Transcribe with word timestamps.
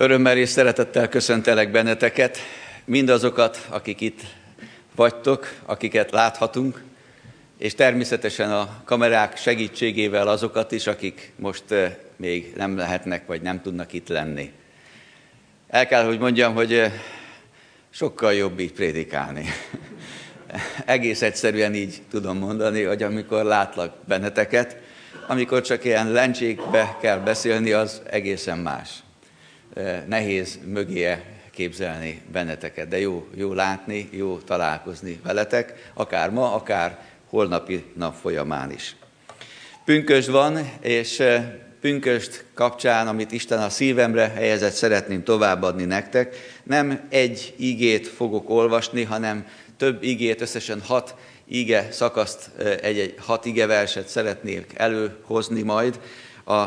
Örömmel 0.00 0.36
és 0.36 0.48
szeretettel 0.48 1.08
köszöntelek 1.08 1.70
benneteket, 1.70 2.38
mindazokat, 2.84 3.66
akik 3.68 4.00
itt 4.00 4.20
vagytok, 4.94 5.54
akiket 5.66 6.10
láthatunk, 6.10 6.82
és 7.56 7.74
természetesen 7.74 8.52
a 8.52 8.82
kamerák 8.84 9.36
segítségével 9.36 10.28
azokat 10.28 10.72
is, 10.72 10.86
akik 10.86 11.32
most 11.36 11.70
eh, 11.70 11.94
még 12.16 12.52
nem 12.56 12.76
lehetnek, 12.76 13.26
vagy 13.26 13.42
nem 13.42 13.62
tudnak 13.62 13.92
itt 13.92 14.08
lenni. 14.08 14.52
El 15.68 15.86
kell, 15.86 16.04
hogy 16.04 16.18
mondjam, 16.18 16.54
hogy 16.54 16.72
eh, 16.72 16.92
sokkal 17.90 18.34
jobb 18.34 18.58
így 18.58 18.72
prédikálni. 18.72 19.44
Egész 20.84 21.22
egyszerűen 21.22 21.74
így 21.74 22.02
tudom 22.10 22.38
mondani, 22.38 22.82
hogy 22.82 23.02
amikor 23.02 23.44
látlak 23.44 23.96
benneteket, 24.04 24.76
amikor 25.26 25.62
csak 25.62 25.84
ilyen 25.84 26.12
lencsékbe 26.12 26.96
kell 27.00 27.18
beszélni, 27.18 27.72
az 27.72 28.02
egészen 28.10 28.58
más. 28.58 28.88
Nehéz 30.06 30.58
mögé 30.64 31.16
képzelni 31.50 32.22
benneteket, 32.32 32.88
de 32.88 32.98
jó, 32.98 33.28
jó 33.34 33.52
látni, 33.52 34.08
jó 34.12 34.38
találkozni 34.38 35.20
veletek, 35.22 35.90
akár 35.94 36.30
ma, 36.30 36.54
akár 36.54 36.98
holnapi 37.28 37.84
nap 37.96 38.14
folyamán 38.14 38.70
is. 38.70 38.96
Pünkösd 39.84 40.30
van, 40.30 40.70
és 40.80 41.22
pünköst 41.80 42.44
kapcsán, 42.54 43.08
amit 43.08 43.32
Isten 43.32 43.58
a 43.58 43.68
szívemre 43.68 44.28
helyezett, 44.28 44.72
szeretném 44.72 45.22
továbbadni 45.22 45.84
nektek. 45.84 46.36
Nem 46.62 47.06
egy 47.08 47.54
igét 47.56 48.06
fogok 48.06 48.50
olvasni, 48.50 49.02
hanem 49.02 49.46
több 49.76 50.02
igét, 50.02 50.40
összesen 50.40 50.80
hat 50.80 51.14
ige 51.44 51.88
szakaszt, 51.90 52.50
egy-egy 52.82 53.14
hat 53.18 53.44
ige 53.44 53.66
verset 53.66 54.08
szeretnék 54.08 54.72
előhozni 54.76 55.62
majd 55.62 56.00
a 56.44 56.64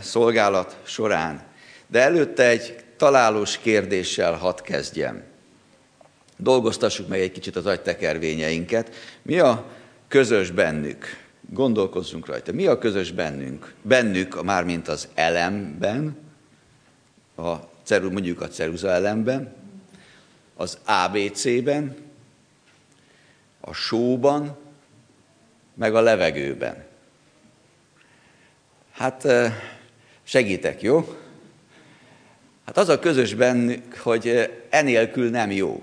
szolgálat 0.00 0.76
során. 0.84 1.54
De 1.86 2.00
előtte 2.00 2.48
egy 2.48 2.84
találós 2.96 3.58
kérdéssel 3.58 4.32
hadd 4.32 4.62
kezdjem. 4.62 5.22
Dolgoztassuk 6.36 7.08
meg 7.08 7.20
egy 7.20 7.32
kicsit 7.32 7.56
az 7.56 7.66
agytekervényeinket. 7.66 8.94
Mi 9.22 9.38
a 9.38 9.64
közös 10.08 10.50
bennük? 10.50 11.04
Gondolkozzunk 11.50 12.26
rajta. 12.26 12.52
Mi 12.52 12.66
a 12.66 12.78
közös 12.78 13.12
bennünk? 13.12 13.74
Bennük, 13.82 14.42
mármint 14.42 14.88
az 14.88 15.08
elemben, 15.14 16.16
a 17.36 17.54
ceru, 17.82 18.10
mondjuk 18.10 18.40
a 18.40 18.48
ceruza 18.48 18.90
elemben, 18.90 19.54
az 20.56 20.78
ABC-ben, 20.84 21.96
a 23.60 23.72
sóban, 23.72 24.56
meg 25.74 25.94
a 25.94 26.00
levegőben. 26.00 26.84
Hát 28.92 29.26
segítek, 30.22 30.82
jó? 30.82 31.18
Hát 32.66 32.76
az 32.76 32.88
a 32.88 32.98
közös 32.98 33.34
bennük, 33.34 33.96
hogy 33.96 34.50
enélkül 34.68 35.30
nem 35.30 35.50
jó. 35.50 35.82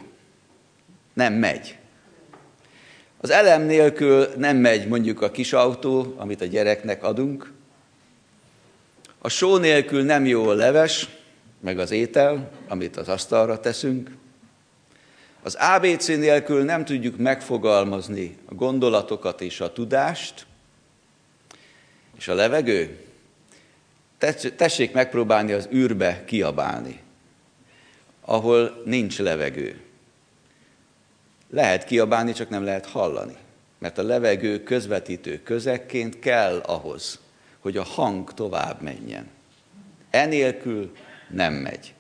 Nem 1.13 1.33
megy. 1.33 1.77
Az 3.21 3.29
elem 3.29 3.61
nélkül 3.61 4.27
nem 4.37 4.57
megy 4.57 4.87
mondjuk 4.87 5.21
a 5.21 5.31
kis 5.31 5.53
autó, 5.53 6.13
amit 6.17 6.41
a 6.41 6.45
gyereknek 6.45 7.03
adunk. 7.03 7.51
A 9.19 9.29
só 9.29 9.57
nélkül 9.57 10.03
nem 10.03 10.25
jó 10.25 10.47
a 10.47 10.53
leves, 10.53 11.09
meg 11.59 11.79
az 11.79 11.91
étel, 11.91 12.51
amit 12.67 12.97
az 12.97 13.09
asztalra 13.09 13.59
teszünk. 13.59 14.11
Az 15.43 15.55
ABC 15.55 16.07
nélkül 16.07 16.63
nem 16.63 16.85
tudjuk 16.85 17.17
megfogalmazni 17.17 18.37
a 18.45 18.53
gondolatokat 18.53 19.41
és 19.41 19.59
a 19.59 19.73
tudást, 19.73 20.45
és 22.17 22.27
a 22.27 22.33
levegő. 22.33 23.02
Tessék 24.55 24.91
megpróbálni 24.91 25.52
az 25.52 25.69
űrbe 25.73 26.23
kiabálni, 26.25 26.99
ahol 28.21 28.81
nincs 28.85 29.19
levegő. 29.19 29.81
Lehet 31.49 31.85
kiabálni, 31.85 32.33
csak 32.33 32.49
nem 32.49 32.63
lehet 32.63 32.85
hallani, 32.85 33.35
mert 33.77 33.97
a 33.97 34.03
levegő 34.03 34.63
közvetítő 34.63 35.44
közekként 35.44 36.19
kell 36.19 36.57
ahhoz, 36.57 37.19
hogy 37.59 37.78
a 37.78 37.84
hang 37.84 38.34
tovább 38.34 38.81
menjen. 38.81 39.28
Enélkül 40.09 40.95
nem 41.29 41.53
megy. 41.53 41.94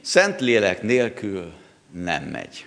Szentlélek 0.00 0.82
nélkül 0.82 1.52
nem 1.90 2.24
megy. 2.24 2.66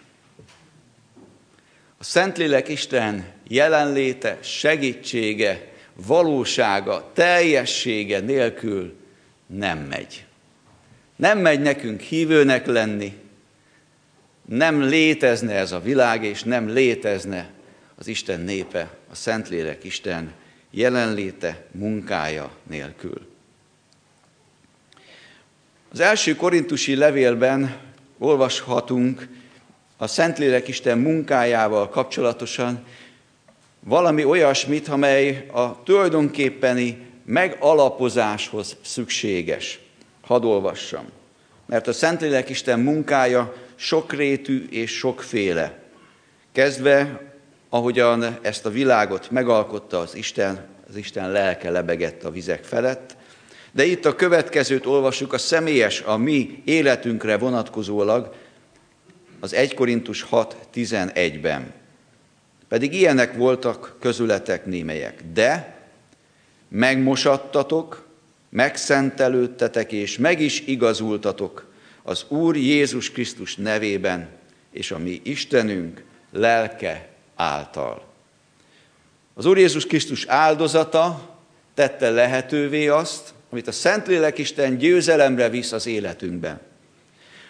A 1.98 2.04
Szentlélek 2.04 2.68
Isten 2.68 3.32
jelenléte, 3.48 4.38
segítsége, 4.42 5.76
valósága, 6.06 7.12
teljessége 7.14 8.20
nélkül 8.20 8.96
nem 9.46 9.80
megy. 9.80 10.26
Nem 11.16 11.40
megy 11.40 11.62
nekünk 11.62 12.02
hívőnek 12.02 12.66
lenni, 12.66 13.14
nem 14.46 14.82
létezne 14.82 15.54
ez 15.54 15.72
a 15.72 15.80
világ, 15.80 16.24
és 16.24 16.44
nem 16.44 16.70
létezne 16.70 17.50
az 17.96 18.08
Isten 18.08 18.40
népe, 18.40 18.90
a 19.12 19.16
Szentlélek 19.16 19.84
Isten 19.84 20.34
jelenléte, 20.72 21.66
munkája 21.72 22.52
nélkül. 22.70 23.28
Az 25.92 26.00
első 26.00 26.36
korintusi 26.36 26.96
levélben 26.96 27.78
olvashatunk 28.18 29.28
a 29.98 30.08
Szentlélek 30.08 30.68
Isten 30.68 30.98
munkájával 30.98 31.90
kapcsolatosan 31.90 32.86
valami 33.88 34.24
olyasmit, 34.24 34.88
amely 34.88 35.46
a 35.52 35.84
tulajdonképpeni 35.84 37.06
megalapozáshoz 37.26 38.76
szükséges. 38.82 39.80
Hadd 40.22 40.44
olvassam. 40.44 41.06
Mert 41.66 41.88
a 41.88 41.94
Szentlélek 41.94 42.50
Isten 42.50 42.80
munkája 42.80 43.54
sokrétű 43.76 44.68
és 44.70 44.92
sokféle. 44.92 45.80
Kezdve, 46.52 47.22
ahogyan 47.70 48.38
ezt 48.42 48.66
a 48.66 48.70
világot 48.70 49.32
megalkotta 49.32 50.00
az 50.00 50.16
Isten, 50.16 50.66
az 50.90 50.96
Isten 50.96 51.32
lelke 51.32 51.70
lebegett 51.70 52.24
a 52.24 52.32
vizek 52.32 52.64
felett, 52.64 53.16
de 53.72 53.86
itt 53.86 54.06
a 54.06 54.16
következőt 54.16 54.86
olvassuk, 54.86 55.34
a 55.34 55.38
személyes, 55.38 56.02
a 56.02 56.18
mi 56.18 56.62
életünkre 56.66 57.38
vonatkozólag, 57.38 58.34
az 59.40 59.54
1 59.54 59.74
Korintus 59.74 60.26
6.11-ben. 60.32 61.77
Pedig 62.68 62.94
ilyenek 62.94 63.34
voltak 63.34 63.96
közületek 64.00 64.66
némelyek, 64.66 65.24
de 65.34 65.76
megmosattatok, 66.68 68.06
megszentelődtetek 68.50 69.92
és 69.92 70.18
meg 70.18 70.42
is 70.42 70.60
igazultatok 70.60 71.72
az 72.04 72.26
Úr 72.28 72.56
Jézus 72.56 73.12
Krisztus 73.12 73.56
nevében 73.56 74.30
és 74.72 74.92
a 74.92 74.98
mi 74.98 75.22
Istenünk 75.24 76.04
lelke 76.32 77.10
által. 77.36 78.06
Az 79.34 79.46
Úr 79.46 79.58
Jézus 79.58 79.86
Krisztus 79.86 80.26
áldozata 80.26 81.36
tette 81.74 82.10
lehetővé 82.10 82.88
azt, 82.88 83.34
amit 83.50 83.68
a 83.68 83.72
Szentlélek 83.72 84.38
Isten 84.38 84.78
győzelemre 84.78 85.50
visz 85.50 85.72
az 85.72 85.86
életünkben. 85.86 86.60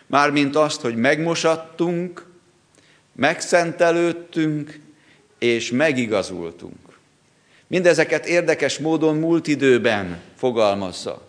Mármint 0.05 0.55
azt, 0.55 0.81
hogy 0.81 0.95
megmosattunk, 0.95 2.25
megszentelődtünk, 3.15 4.79
és 5.39 5.71
megigazultunk. 5.71 6.75
Mindezeket 7.67 8.25
érdekes 8.25 8.79
módon 8.79 9.15
múlt 9.15 9.47
időben 9.47 10.21
fogalmazza. 10.37 11.21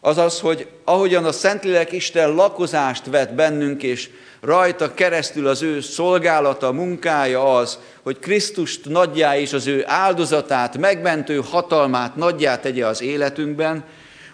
Azaz, 0.00 0.40
hogy 0.40 0.68
ahogyan 0.84 1.24
a 1.24 1.32
Szentlélek 1.32 1.92
Isten 1.92 2.30
lakozást 2.30 3.06
vet 3.06 3.34
bennünk, 3.34 3.82
és 3.82 4.10
rajta 4.40 4.94
keresztül 4.94 5.46
az 5.46 5.62
ő 5.62 5.80
szolgálata, 5.80 6.72
munkája 6.72 7.56
az, 7.56 7.78
hogy 8.02 8.18
Krisztust 8.18 8.84
nagyjá 8.84 9.38
és 9.38 9.52
az 9.52 9.66
ő 9.66 9.82
áldozatát, 9.86 10.78
megmentő 10.78 11.40
hatalmát 11.50 12.16
nagyjá 12.16 12.60
tegye 12.60 12.86
az 12.86 13.02
életünkben, 13.02 13.84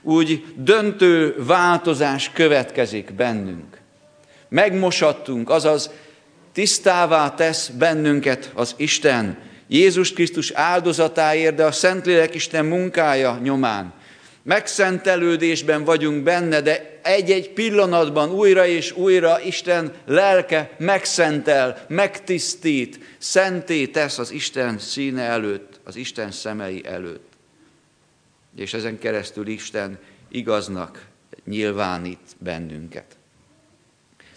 úgy 0.02 0.44
döntő 0.56 1.34
változás 1.38 2.30
következik 2.32 3.12
bennünk. 3.12 3.78
Megmosattunk, 4.48 5.50
azaz 5.50 5.90
tisztává 6.54 7.34
tesz 7.34 7.68
bennünket 7.68 8.50
az 8.54 8.74
Isten, 8.76 9.38
Jézus 9.68 10.12
Krisztus 10.12 10.50
áldozatáért, 10.50 11.54
de 11.54 11.64
a 11.64 11.72
Szentlélek 11.72 12.34
Isten 12.34 12.66
munkája 12.66 13.38
nyomán. 13.42 13.94
Megszentelődésben 14.42 15.84
vagyunk 15.84 16.22
benne, 16.22 16.60
de 16.60 17.00
egy-egy 17.02 17.50
pillanatban 17.50 18.30
újra 18.30 18.66
és 18.66 18.92
újra 18.92 19.40
Isten 19.40 19.92
lelke 20.06 20.70
megszentel, 20.78 21.84
megtisztít, 21.88 23.00
szenté 23.18 23.86
tesz 23.86 24.18
az 24.18 24.30
Isten 24.30 24.78
színe 24.78 25.22
előtt, 25.22 25.80
az 25.84 25.96
Isten 25.96 26.30
szemei 26.30 26.82
előtt. 26.86 27.32
És 28.56 28.74
ezen 28.74 28.98
keresztül 28.98 29.46
Isten 29.46 29.98
igaznak 30.28 31.06
nyilvánít 31.44 32.36
bennünket. 32.38 33.16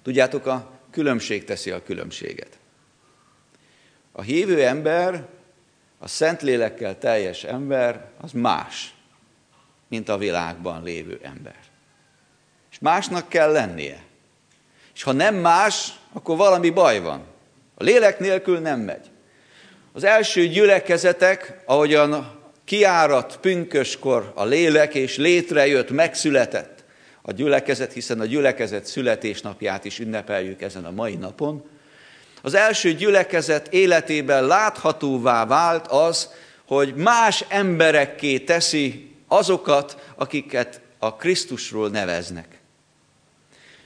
Tudjátok, 0.03 0.45
a 0.45 0.76
különbség 0.91 1.43
teszi 1.43 1.71
a 1.71 1.83
különbséget. 1.83 2.57
A 4.11 4.21
hívő 4.21 4.65
ember, 4.65 5.25
a 5.99 6.07
Szentlélekkel 6.07 6.97
teljes 6.97 7.43
ember, 7.43 8.05
az 8.21 8.31
más, 8.31 8.93
mint 9.87 10.09
a 10.09 10.17
világban 10.17 10.83
lévő 10.83 11.19
ember. 11.21 11.55
És 12.71 12.79
másnak 12.79 13.29
kell 13.29 13.51
lennie. 13.51 14.03
És 14.95 15.03
ha 15.03 15.11
nem 15.11 15.35
más, 15.35 15.99
akkor 16.13 16.37
valami 16.37 16.69
baj 16.69 16.99
van. 16.99 17.23
A 17.75 17.83
lélek 17.83 18.19
nélkül 18.19 18.59
nem 18.59 18.79
megy. 18.79 19.05
Az 19.93 20.03
első 20.03 20.47
gyülekezetek, 20.47 21.61
ahogyan 21.65 22.41
kiárat 22.65 23.37
pünköskor 23.37 24.31
a 24.35 24.45
lélek, 24.45 24.95
és 24.95 25.17
létrejött, 25.17 25.89
megszületett 25.89 26.76
a 27.27 27.31
gyülekezet, 27.31 27.93
hiszen 27.93 28.19
a 28.19 28.25
gyülekezet 28.25 28.85
születésnapját 28.85 29.85
is 29.85 29.99
ünnepeljük 29.99 30.61
ezen 30.61 30.85
a 30.85 30.91
mai 30.91 31.15
napon. 31.15 31.63
Az 32.41 32.53
első 32.53 32.93
gyülekezet 32.93 33.67
életében 33.73 34.45
láthatóvá 34.45 35.45
vált 35.45 35.87
az, 35.87 36.29
hogy 36.67 36.95
más 36.95 37.45
emberekké 37.47 38.39
teszi 38.39 39.11
azokat, 39.27 40.11
akiket 40.15 40.81
a 40.99 41.15
Krisztusról 41.15 41.89
neveznek. 41.89 42.59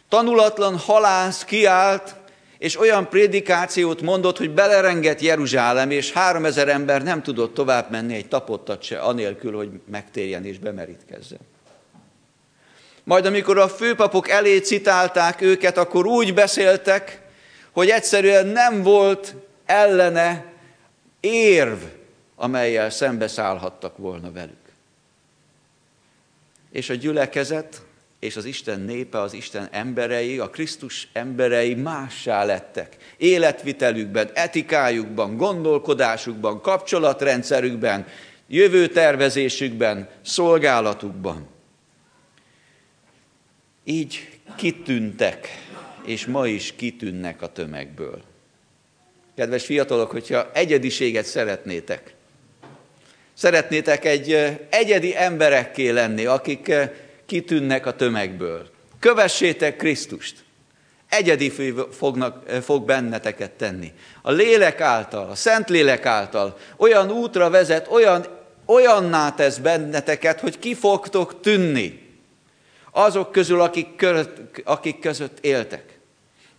Tanulatlan 0.09 0.77
halász 0.77 1.43
kiállt, 1.43 2.15
és 2.57 2.79
olyan 2.79 3.09
prédikációt 3.09 4.01
mondott, 4.01 4.37
hogy 4.37 4.51
belerengett 4.51 5.21
Jeruzsálem, 5.21 5.91
és 5.91 6.11
három 6.11 6.45
ezer 6.45 6.67
ember 6.67 7.03
nem 7.03 7.23
tudott 7.23 7.53
tovább 7.53 7.91
menni 7.91 8.15
egy 8.15 8.27
tapottat 8.27 8.83
se, 8.83 8.99
anélkül, 8.99 9.55
hogy 9.55 9.69
megtérjen 9.91 10.45
és 10.45 10.59
bemerítkezzen. 10.59 11.39
Majd 13.03 13.25
amikor 13.25 13.57
a 13.57 13.69
főpapok 13.69 14.29
elé 14.29 14.57
citálták 14.57 15.41
őket, 15.41 15.77
akkor 15.77 16.05
úgy 16.05 16.33
beszéltek, 16.33 17.21
hogy 17.71 17.89
egyszerűen 17.89 18.47
nem 18.47 18.83
volt 18.83 19.35
ellene 19.65 20.45
érv, 21.19 21.77
amelyel 22.35 22.89
szembeszállhattak 22.89 23.97
volna 23.97 24.31
velük. 24.31 24.55
És 26.71 26.89
a 26.89 26.93
gyülekezet 26.93 27.81
és 28.19 28.35
az 28.35 28.45
Isten 28.45 28.79
népe, 28.79 29.21
az 29.21 29.33
Isten 29.33 29.67
emberei, 29.71 30.39
a 30.39 30.49
Krisztus 30.49 31.07
emberei 31.13 31.73
mássá 31.75 32.43
lettek. 32.43 32.97
Életvitelükben, 33.17 34.29
etikájukban, 34.33 35.37
gondolkodásukban, 35.37 36.61
kapcsolatrendszerükben, 36.61 38.07
jövőtervezésükben, 38.47 40.09
szolgálatukban. 40.21 41.47
Így 43.83 44.29
kitűntek, 44.55 45.47
és 46.05 46.25
ma 46.25 46.47
is 46.47 46.73
kitűnnek 46.75 47.41
a 47.41 47.47
tömegből. 47.47 48.21
Kedves 49.35 49.65
fiatalok, 49.65 50.11
hogyha 50.11 50.51
egyediséget 50.53 51.25
szeretnétek, 51.25 52.13
szeretnétek 53.33 54.05
egy 54.05 54.57
egyedi 54.69 55.17
emberekké 55.17 55.89
lenni, 55.89 56.25
akik 56.25 56.73
kitűnnek 57.25 57.85
a 57.85 57.95
tömegből. 57.95 58.69
Kövessétek 58.99 59.75
Krisztust. 59.75 60.35
Egyedi 61.09 61.51
fognak, 61.91 62.49
fog 62.49 62.85
benneteket 62.85 63.51
tenni. 63.51 63.93
A 64.21 64.31
lélek 64.31 64.81
által, 64.81 65.29
a 65.29 65.35
szent 65.35 65.69
lélek 65.69 66.05
által 66.05 66.57
olyan 66.77 67.11
útra 67.11 67.49
vezet, 67.49 67.87
olyan, 67.87 68.25
olyanná 68.65 69.31
tesz 69.31 69.57
benneteket, 69.57 70.39
hogy 70.39 70.59
ki 70.59 70.73
fogtok 70.73 71.41
tűnni 71.41 72.10
azok 72.91 73.31
közül, 73.31 73.61
akik, 73.61 73.95
körött, 73.95 74.61
akik 74.63 74.99
között 74.99 75.37
éltek. 75.41 75.83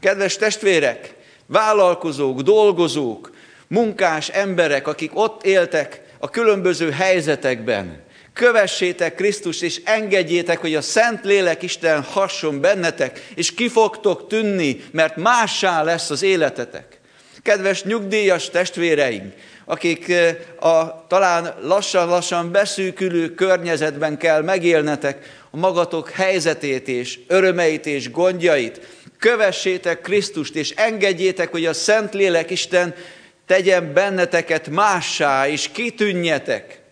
Kedves 0.01 0.37
testvérek, 0.37 1.15
vállalkozók, 1.47 2.41
dolgozók, 2.41 3.31
munkás 3.67 4.29
emberek, 4.29 4.89
akik 4.89 5.11
ott 5.15 5.45
éltek 5.45 6.01
a 6.19 6.31
különböző 6.31 6.91
helyzetekben, 6.91 8.03
Kövessétek 8.33 9.15
Krisztus, 9.15 9.61
és 9.61 9.81
engedjétek, 9.85 10.59
hogy 10.59 10.75
a 10.75 10.81
Szent 10.81 11.25
Lélek 11.25 11.63
Isten 11.63 12.03
hasson 12.03 12.61
bennetek, 12.61 13.27
és 13.35 13.55
ki 13.55 13.69
fogtok 13.69 14.29
tűnni, 14.29 14.85
mert 14.91 15.17
mássá 15.17 15.83
lesz 15.83 16.11
az 16.11 16.23
életetek. 16.23 17.01
Kedves 17.43 17.83
nyugdíjas 17.83 18.51
testvéreink, 18.51 19.35
akik 19.65 20.13
a 20.61 21.07
talán 21.07 21.55
lassan-lassan 21.61 22.53
beszűkülő 22.53 23.35
környezetben 23.35 24.19
kell 24.19 24.43
megélnetek 24.43 25.42
a 25.55 25.57
magatok 25.57 26.11
helyzetét 26.11 26.89
és 26.89 27.21
örömeit 27.27 27.87
és 27.87 28.11
gondjait, 28.11 28.81
kövessétek 29.19 30.01
Krisztust, 30.01 30.55
és 30.55 30.71
engedjétek, 30.71 31.51
hogy 31.51 31.67
a 31.67 31.73
Szent 31.73 32.15
Lélek 32.15 32.51
Isten 32.51 32.95
tegyen 33.47 33.93
benneteket 33.93 34.69
mássá, 34.69 35.49
és 35.49 35.69
kitűnjetek 35.69 36.83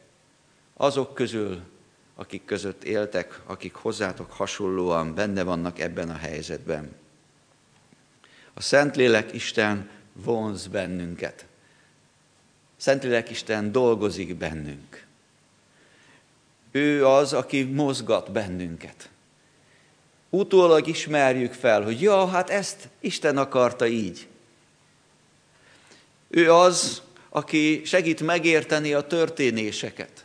azok 0.76 1.14
közül, 1.14 1.60
akik 2.14 2.44
között 2.44 2.84
éltek, 2.84 3.40
akik 3.46 3.74
hozzátok 3.74 4.32
hasonlóan 4.32 5.14
benne 5.14 5.42
vannak 5.42 5.78
ebben 5.78 6.10
a 6.10 6.16
helyzetben. 6.16 6.96
A 8.54 8.62
Szentlélek 8.62 9.32
Isten 9.32 9.90
vonz 10.12 10.66
bennünket. 10.66 11.46
Szentlélek 12.76 13.30
Isten 13.30 13.72
dolgozik 13.72 14.36
bennünk. 14.36 15.08
Ő 16.70 17.06
az, 17.06 17.32
aki 17.32 17.62
mozgat 17.62 18.32
bennünket. 18.32 19.10
Utólag 20.30 20.86
ismerjük 20.86 21.52
fel, 21.52 21.82
hogy 21.82 22.02
ja, 22.02 22.26
hát 22.26 22.50
ezt 22.50 22.88
Isten 23.00 23.36
akarta 23.36 23.86
így. 23.86 24.26
Ő 26.28 26.52
az, 26.52 27.02
aki 27.28 27.82
segít 27.84 28.20
megérteni 28.20 28.94
a 28.94 29.06
történéseket 29.06 30.24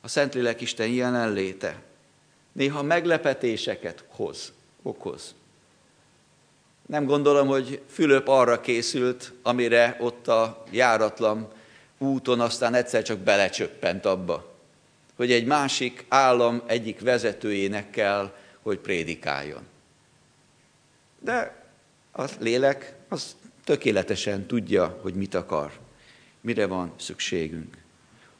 a 0.00 0.08
Szentlélek 0.08 0.60
Isten 0.60 0.88
jelenléte 0.88 1.82
néha 2.52 2.82
meglepetéseket 2.82 4.04
hoz, 4.08 4.52
okoz. 4.82 5.34
Nem 6.86 7.04
gondolom, 7.04 7.46
hogy 7.46 7.80
Fülöp 7.90 8.28
arra 8.28 8.60
készült, 8.60 9.32
amire 9.42 9.96
ott 10.00 10.28
a 10.28 10.64
járatlan 10.70 11.48
úton 11.98 12.40
aztán 12.40 12.74
egyszer 12.74 13.02
csak 13.02 13.18
belecsöppent 13.18 14.04
abba, 14.04 14.54
hogy 15.18 15.32
egy 15.32 15.44
másik 15.44 16.04
állam 16.08 16.62
egyik 16.66 17.00
vezetőjének 17.00 17.90
kell, 17.90 18.34
hogy 18.62 18.78
prédikáljon. 18.78 19.62
De 21.20 21.64
a 22.12 22.24
lélek 22.38 22.94
az 23.08 23.36
tökéletesen 23.64 24.46
tudja, 24.46 24.98
hogy 25.02 25.14
mit 25.14 25.34
akar, 25.34 25.72
mire 26.40 26.66
van 26.66 26.92
szükségünk. 26.98 27.76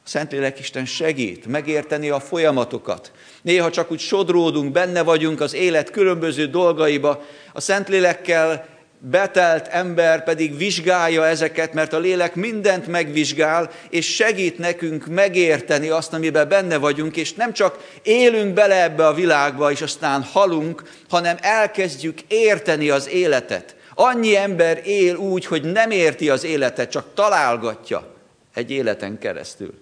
Szentlélek 0.03 0.59
Isten 0.59 0.85
segít 0.85 1.45
megérteni 1.45 2.09
a 2.09 2.19
folyamatokat. 2.19 3.11
Néha 3.41 3.69
csak 3.69 3.91
úgy 3.91 3.99
sodródunk, 3.99 4.71
benne 4.71 5.03
vagyunk 5.03 5.41
az 5.41 5.53
élet 5.53 5.89
különböző 5.89 6.47
dolgaiba. 6.47 7.25
A 7.53 7.61
Szentlélekkel 7.61 8.67
betelt 8.99 9.67
ember 9.67 10.23
pedig 10.23 10.57
vizsgálja 10.57 11.25
ezeket, 11.25 11.73
mert 11.73 11.93
a 11.93 11.99
lélek 11.99 12.35
mindent 12.35 12.87
megvizsgál, 12.87 13.71
és 13.89 14.15
segít 14.15 14.57
nekünk 14.57 15.05
megérteni 15.05 15.89
azt, 15.89 16.13
amiben 16.13 16.47
benne 16.47 16.77
vagyunk, 16.77 17.15
és 17.15 17.33
nem 17.33 17.53
csak 17.53 17.99
élünk 18.03 18.53
bele 18.53 18.83
ebbe 18.83 19.07
a 19.07 19.13
világba, 19.13 19.71
és 19.71 19.81
aztán 19.81 20.23
halunk, 20.23 20.83
hanem 21.09 21.37
elkezdjük 21.41 22.21
érteni 22.27 22.89
az 22.89 23.09
életet. 23.09 23.75
Annyi 23.93 24.35
ember 24.35 24.81
él 24.85 25.15
úgy, 25.15 25.45
hogy 25.45 25.63
nem 25.63 25.91
érti 25.91 26.29
az 26.29 26.43
életet, 26.43 26.91
csak 26.91 27.13
találgatja 27.13 28.15
egy 28.53 28.71
életen 28.71 29.19
keresztül. 29.19 29.73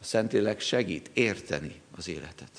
A 0.00 0.04
Szentlélek 0.04 0.60
segít 0.60 1.10
érteni 1.12 1.80
az 1.96 2.08
életet. 2.08 2.50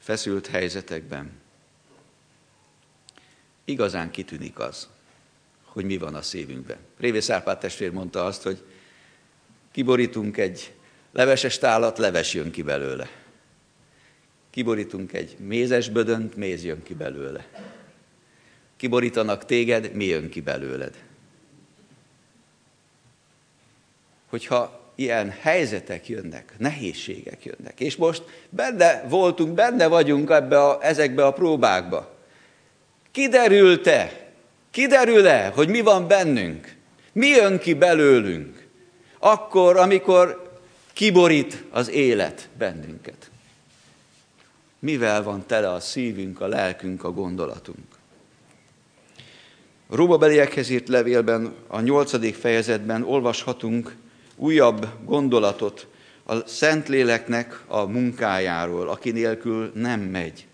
Feszült 0.00 0.46
helyzetekben 0.46 1.42
igazán 3.64 4.10
kitűnik 4.10 4.58
az, 4.58 4.88
hogy 5.64 5.84
mi 5.84 5.98
van 5.98 6.14
a 6.14 6.22
szívünkben. 6.22 6.76
Révész 6.98 7.30
Árpád 7.30 7.58
testvér 7.58 7.90
mondta 7.90 8.24
azt, 8.24 8.42
hogy 8.42 8.62
kiborítunk 9.72 10.36
egy 10.36 10.72
leveses 11.12 11.58
tálat, 11.58 11.98
leves 11.98 12.34
jön 12.34 12.50
ki 12.50 12.62
belőle. 12.62 13.08
Kiborítunk 14.50 15.12
egy 15.12 15.36
mézes 15.38 15.88
bödönt, 15.88 16.36
méz 16.36 16.64
jön 16.64 16.82
ki 16.82 16.94
belőle. 16.94 17.46
Kiborítanak 18.76 19.44
téged, 19.44 19.94
mi 19.94 20.04
jön 20.04 20.28
ki 20.28 20.40
belőled. 20.40 21.02
Hogyha 24.28 24.92
ilyen 24.94 25.30
helyzetek 25.30 26.08
jönnek, 26.08 26.54
nehézségek 26.58 27.44
jönnek. 27.44 27.80
És 27.80 27.96
most 27.96 28.22
benne 28.50 29.02
voltunk, 29.08 29.54
benne 29.54 29.86
vagyunk 29.86 30.30
ebbe 30.30 30.62
a, 30.62 30.78
ezekbe 30.82 31.26
a 31.26 31.32
próbákba. 31.32 32.13
Kiderült-e, 33.14 34.32
kiderül-e, 34.70 35.48
hogy 35.48 35.68
mi 35.68 35.80
van 35.80 36.08
bennünk? 36.08 36.76
Mi 37.12 37.26
jön 37.26 37.58
ki 37.58 37.74
belőlünk? 37.74 38.66
Akkor, 39.18 39.76
amikor 39.76 40.52
kiborít 40.92 41.64
az 41.70 41.90
élet 41.90 42.48
bennünket. 42.58 43.30
Mivel 44.78 45.22
van 45.22 45.46
tele 45.46 45.72
a 45.72 45.80
szívünk, 45.80 46.40
a 46.40 46.46
lelkünk, 46.46 47.04
a 47.04 47.12
gondolatunk? 47.12 47.86
A 49.86 49.96
Rómabeliekhez 49.96 50.70
írt 50.70 50.88
levélben, 50.88 51.54
a 51.66 51.80
nyolcadik 51.80 52.34
fejezetben 52.34 53.02
olvashatunk 53.02 53.96
újabb 54.36 54.88
gondolatot 55.04 55.86
a 56.26 56.48
Szentléleknek 56.48 57.62
a 57.66 57.84
munkájáról, 57.84 58.88
aki 58.88 59.10
nélkül 59.10 59.72
nem 59.74 60.00
megy. 60.00 60.46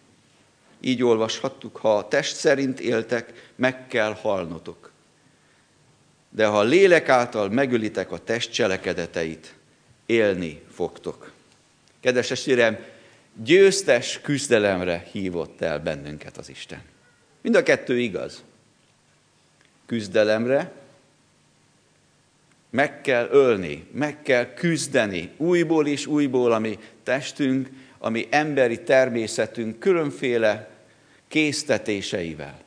Így 0.81 1.03
olvashattuk, 1.03 1.77
ha 1.77 1.97
a 1.97 2.09
test 2.09 2.37
szerint 2.37 2.81
éltek, 2.81 3.51
meg 3.57 3.87
kell 3.87 4.15
halnotok. 4.15 4.91
De 6.31 6.47
ha 6.47 6.59
a 6.59 6.63
lélek 6.63 7.09
által 7.09 7.49
megölitek 7.49 8.13
a 8.13 8.19
test 8.19 8.53
cselekedeteit, 8.53 9.55
élni 10.07 10.63
fogtok. 10.73 11.33
Kedves 12.01 12.27
testvérem, 12.27 12.79
győztes 13.35 14.21
küzdelemre 14.21 15.07
hívott 15.13 15.61
el 15.61 15.79
bennünket 15.79 16.37
az 16.37 16.49
Isten. 16.49 16.83
Mind 17.41 17.55
a 17.55 17.63
kettő 17.63 17.99
igaz. 17.99 18.43
Küzdelemre, 19.87 20.73
meg 22.71 23.01
kell 23.01 23.29
ölni, 23.31 23.87
meg 23.93 24.23
kell 24.23 24.55
küzdeni, 24.55 25.31
újból 25.37 25.87
és 25.87 26.07
újból, 26.07 26.53
ami 26.53 26.79
testünk, 27.03 27.69
ami 27.99 28.27
emberi 28.31 28.83
természetünk 28.83 29.79
különféle 29.79 30.70
késztetéseivel. 31.31 32.59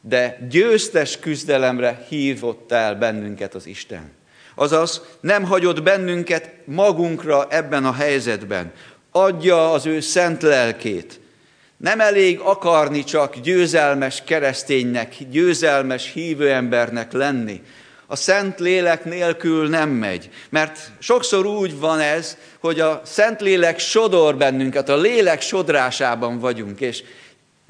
De 0.00 0.38
győztes 0.50 1.18
küzdelemre 1.18 2.04
hívott 2.08 2.72
el 2.72 2.94
bennünket 2.94 3.54
az 3.54 3.66
Isten. 3.66 4.10
Azaz 4.54 5.02
nem 5.20 5.44
hagyott 5.44 5.82
bennünket 5.82 6.50
magunkra 6.64 7.46
ebben 7.50 7.84
a 7.84 7.92
helyzetben. 7.92 8.72
Adja 9.10 9.72
az 9.72 9.86
ő 9.86 10.00
szent 10.00 10.42
lelkét. 10.42 11.20
Nem 11.76 12.00
elég 12.00 12.38
akarni 12.38 13.04
csak 13.04 13.36
győzelmes 13.36 14.22
kereszténynek, 14.24 15.16
győzelmes 15.30 16.12
hívőembernek 16.12 17.12
lenni, 17.12 17.62
a 18.10 18.16
Szent 18.16 18.60
Lélek 18.60 19.04
nélkül 19.04 19.68
nem 19.68 19.90
megy. 19.90 20.30
Mert 20.50 20.90
sokszor 20.98 21.46
úgy 21.46 21.78
van 21.78 22.00
ez, 22.00 22.36
hogy 22.60 22.80
a 22.80 23.02
Szent 23.04 23.40
Lélek 23.40 23.78
sodor 23.78 24.36
bennünket, 24.36 24.88
a 24.88 24.96
lélek 24.96 25.40
sodrásában 25.40 26.38
vagyunk, 26.38 26.80
és 26.80 27.02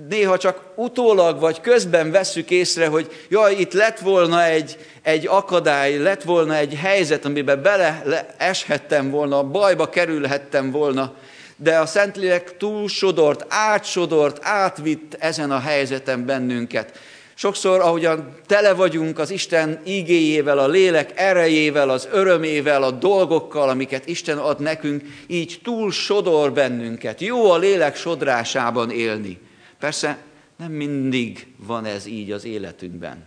néha 0.06 0.38
csak 0.38 0.60
utólag 0.74 1.40
vagy 1.40 1.60
közben 1.60 2.10
vesszük 2.10 2.50
észre, 2.50 2.86
hogy 2.86 3.26
jaj, 3.28 3.54
itt 3.54 3.72
lett 3.72 3.98
volna 3.98 4.44
egy, 4.44 4.76
egy 5.02 5.26
akadály, 5.26 5.96
lett 5.96 6.22
volna 6.22 6.56
egy 6.56 6.74
helyzet, 6.74 7.24
amiben 7.24 7.62
bele 7.62 8.02
eshettem 8.36 9.10
volna, 9.10 9.42
bajba 9.42 9.88
kerülhettem 9.88 10.70
volna, 10.70 11.14
de 11.56 11.78
a 11.78 11.86
Szentlélek 11.86 12.56
túl 12.56 12.88
sodort, 12.88 13.44
átsodort, 13.48 14.38
átvitt 14.42 15.16
ezen 15.18 15.50
a 15.50 15.58
helyzeten 15.58 16.26
bennünket. 16.26 16.98
Sokszor, 17.34 17.80
ahogyan 17.80 18.36
tele 18.46 18.72
vagyunk 18.72 19.18
az 19.18 19.30
Isten 19.30 19.80
igéjével, 19.84 20.58
a 20.58 20.68
lélek 20.68 21.12
erejével, 21.14 21.90
az 21.90 22.08
örömével, 22.12 22.82
a 22.82 22.90
dolgokkal, 22.90 23.68
amiket 23.68 24.06
Isten 24.06 24.38
ad 24.38 24.60
nekünk, 24.60 25.02
így 25.26 25.60
túl 25.62 25.90
sodor 25.90 26.52
bennünket. 26.52 27.20
Jó 27.20 27.50
a 27.50 27.58
lélek 27.58 27.96
sodrásában 27.96 28.90
élni. 28.90 29.46
Persze 29.78 30.24
nem 30.56 30.72
mindig 30.72 31.54
van 31.56 31.84
ez 31.84 32.06
így 32.06 32.32
az 32.32 32.44
életünkben. 32.44 33.26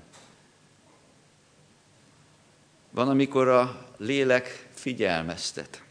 Van, 2.91 3.09
amikor 3.09 3.47
a 3.47 3.87
lélek 3.97 4.67
figyelmeztet. 4.73 5.83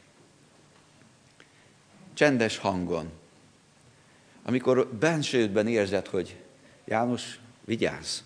Csendes 2.15 2.57
hangon. 2.57 3.11
Amikor 4.43 4.87
bensődben 4.87 5.67
érzed, 5.67 6.07
hogy 6.07 6.37
János, 6.85 7.39
Vigyázz! 7.65 8.21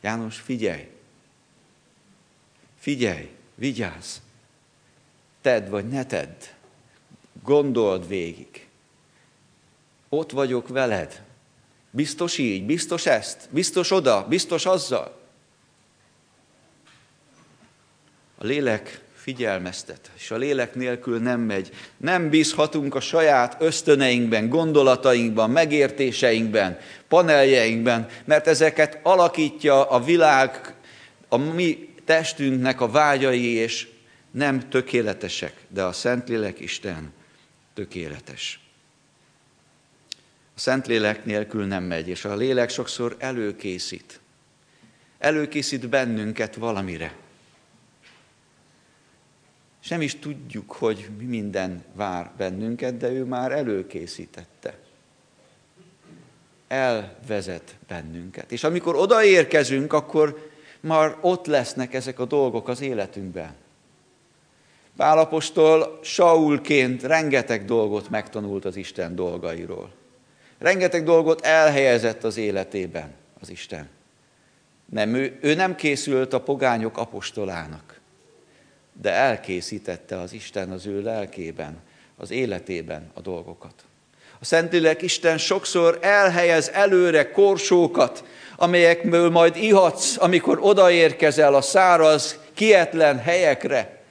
János, 0.00 0.40
figyelj! 0.40 0.88
Figyelj, 2.78 3.30
vigyázz! 3.54 4.16
Tedd 5.40 5.68
vagy 5.68 5.88
ne 5.88 6.06
tedd. 6.06 6.42
Gondold 7.42 8.08
végig. 8.08 8.68
Ott 10.08 10.30
vagyok 10.30 10.68
veled. 10.68 11.24
Biztos 11.96 12.38
így, 12.38 12.64
biztos 12.66 13.06
ezt, 13.06 13.48
biztos 13.50 13.90
oda, 13.90 14.26
biztos 14.28 14.66
azzal. 14.66 15.20
A 18.38 18.44
lélek 18.44 19.00
figyelmeztet, 19.14 20.10
és 20.16 20.30
a 20.30 20.36
lélek 20.36 20.74
nélkül 20.74 21.18
nem 21.18 21.40
megy. 21.40 21.70
Nem 21.96 22.28
bízhatunk 22.28 22.94
a 22.94 23.00
saját 23.00 23.56
ösztöneinkben, 23.58 24.48
gondolatainkban, 24.48 25.50
megértéseinkben, 25.50 26.78
paneljeinkben, 27.08 28.08
mert 28.24 28.46
ezeket 28.46 28.98
alakítja 29.02 29.90
a 29.90 30.04
világ, 30.04 30.74
a 31.28 31.36
mi 31.36 31.94
testünknek 32.04 32.80
a 32.80 32.90
vágyai, 32.90 33.52
és 33.52 33.88
nem 34.30 34.68
tökéletesek, 34.68 35.54
de 35.68 35.82
a 35.82 35.92
Szentlélek 35.92 36.60
Isten 36.60 37.12
tökéletes. 37.74 38.63
A 40.56 40.60
Szentlélek 40.60 41.24
nélkül 41.24 41.66
nem 41.66 41.84
megy, 41.84 42.08
és 42.08 42.24
a 42.24 42.34
lélek 42.34 42.68
sokszor 42.68 43.16
előkészít. 43.18 44.20
Előkészít 45.18 45.88
bennünket 45.88 46.54
valamire. 46.54 47.16
Sem 49.80 50.00
is 50.00 50.18
tudjuk, 50.18 50.72
hogy 50.72 51.08
mi 51.18 51.24
minden 51.24 51.84
vár 51.92 52.30
bennünket, 52.36 52.96
de 52.96 53.10
ő 53.10 53.24
már 53.24 53.52
előkészítette. 53.52 54.78
Elvezet 56.68 57.76
bennünket. 57.88 58.52
És 58.52 58.64
amikor 58.64 58.96
odaérkezünk, 58.96 59.92
akkor 59.92 60.50
már 60.80 61.16
ott 61.20 61.46
lesznek 61.46 61.94
ezek 61.94 62.18
a 62.18 62.24
dolgok 62.24 62.68
az 62.68 62.80
életünkben. 62.80 63.54
Pálapostól 64.96 65.98
Saulként 66.02 67.02
rengeteg 67.02 67.64
dolgot 67.64 68.10
megtanult 68.10 68.64
az 68.64 68.76
Isten 68.76 69.14
dolgairól. 69.14 69.92
Rengeteg 70.64 71.04
dolgot 71.04 71.44
elhelyezett 71.44 72.24
az 72.24 72.36
életében 72.36 73.12
az 73.40 73.50
Isten. 73.50 73.88
Nem, 74.90 75.14
ő, 75.14 75.38
ő 75.40 75.54
nem 75.54 75.74
készült 75.74 76.32
a 76.32 76.40
pogányok 76.40 76.98
apostolának 76.98 77.94
de 79.00 79.10
elkészítette 79.10 80.20
az 80.20 80.32
Isten 80.32 80.70
az 80.70 80.86
ő 80.86 81.02
lelkében, 81.02 81.76
az 82.16 82.30
életében 82.30 83.10
a 83.14 83.20
dolgokat. 83.20 83.74
A 84.40 84.44
Szentlélek 84.44 85.02
Isten 85.02 85.38
sokszor 85.38 85.98
elhelyez 86.02 86.70
előre 86.72 87.30
korsókat, 87.30 88.24
amelyekből 88.56 89.30
majd 89.30 89.56
ihatsz, 89.56 90.16
amikor 90.18 90.58
odaérkezel 90.60 91.54
a 91.54 91.60
száraz, 91.60 92.38
kietlen 92.54 93.18
helyekre. 93.18 94.02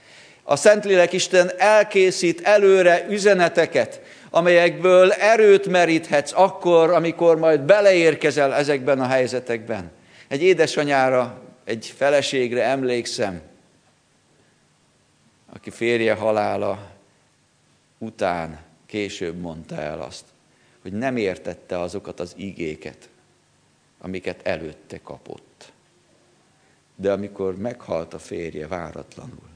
A 0.44 0.56
Szentlélek 0.56 1.14
Isten 1.14 1.52
elkészít 1.58 2.42
előre 2.42 3.06
üzeneteket, 3.10 4.02
amelyekből 4.36 5.12
erőt 5.12 5.68
meríthetsz 5.68 6.32
akkor, 6.36 6.90
amikor 6.90 7.38
majd 7.38 7.62
beleérkezel 7.62 8.54
ezekben 8.54 9.00
a 9.00 9.08
helyzetekben. 9.08 9.92
Egy 10.28 10.42
édesanyára, 10.42 11.42
egy 11.63 11.94
feleségre 11.98 12.63
emlékszem, 12.63 13.42
aki 15.54 15.70
férje 15.70 16.13
halála 16.13 16.92
után 17.98 18.60
később 18.86 19.40
mondta 19.40 19.75
el 19.75 20.02
azt, 20.02 20.25
hogy 20.82 20.94
nem 20.94 21.18
értette 21.18 21.80
azokat 21.80 22.20
az 22.20 22.34
igéket, 22.38 23.10
amiket 24.00 24.48
előtte 24.48 25.00
kapott. 25.04 25.72
De 26.96 27.12
amikor 27.12 27.58
meghalt 27.58 28.13
a 28.13 28.20
férje 28.20 28.68
váratlanul, 28.68 29.50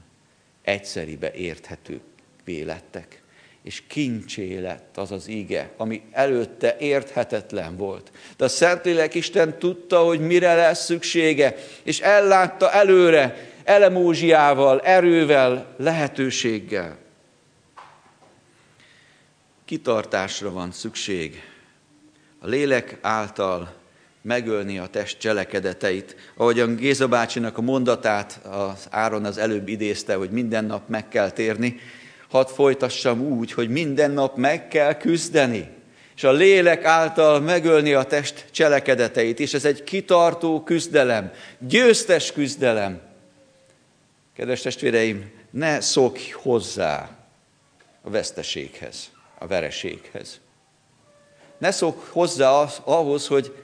egyszeribe 0.62 1.32
érthetők 1.32 2.02
lettek, 2.44 3.22
és 3.68 3.82
kincsé 3.86 4.58
lett 4.58 4.96
az 4.96 5.12
az 5.12 5.28
ige, 5.28 5.70
ami 5.76 6.02
előtte 6.12 6.76
érthetetlen 6.78 7.76
volt. 7.76 8.10
De 8.36 8.44
a 8.44 8.48
Szentlélek 8.48 9.14
Isten 9.14 9.58
tudta, 9.58 9.98
hogy 9.98 10.20
mire 10.20 10.54
lesz 10.54 10.84
szüksége, 10.84 11.56
és 11.82 12.00
ellátta 12.00 12.72
előre, 12.72 13.50
elemózsiával, 13.64 14.80
erővel, 14.80 15.74
lehetőséggel. 15.76 16.96
Kitartásra 19.64 20.52
van 20.52 20.72
szükség. 20.72 21.42
A 22.38 22.46
lélek 22.46 22.98
által 23.00 23.74
megölni 24.22 24.78
a 24.78 24.86
test 24.86 25.18
cselekedeteit. 25.18 26.16
Ahogyan 26.36 26.76
Géza 26.76 27.08
bácsinak 27.08 27.58
a 27.58 27.62
mondatát 27.62 28.40
az 28.44 28.86
Áron 28.90 29.24
az 29.24 29.38
előbb 29.38 29.68
idézte, 29.68 30.14
hogy 30.14 30.30
minden 30.30 30.64
nap 30.64 30.88
meg 30.88 31.08
kell 31.08 31.30
térni, 31.30 31.80
hadd 32.30 32.46
folytassam 32.46 33.20
úgy, 33.20 33.52
hogy 33.52 33.68
minden 33.68 34.10
nap 34.10 34.36
meg 34.36 34.68
kell 34.68 34.94
küzdeni, 34.94 35.68
és 36.16 36.24
a 36.24 36.32
lélek 36.32 36.84
által 36.84 37.40
megölni 37.40 37.92
a 37.92 38.02
test 38.02 38.46
cselekedeteit, 38.50 39.40
és 39.40 39.54
ez 39.54 39.64
egy 39.64 39.84
kitartó 39.84 40.62
küzdelem, 40.62 41.32
győztes 41.58 42.32
küzdelem. 42.32 43.00
Kedves 44.36 44.60
testvéreim, 44.60 45.30
ne 45.50 45.80
szokj 45.80 46.30
hozzá 46.30 47.10
a 48.02 48.10
veszteséghez, 48.10 49.10
a 49.38 49.46
vereséghez. 49.46 50.40
Ne 51.58 51.70
szokj 51.70 52.06
hozzá 52.10 52.50
az, 52.50 52.80
ahhoz, 52.84 53.26
hogy, 53.26 53.54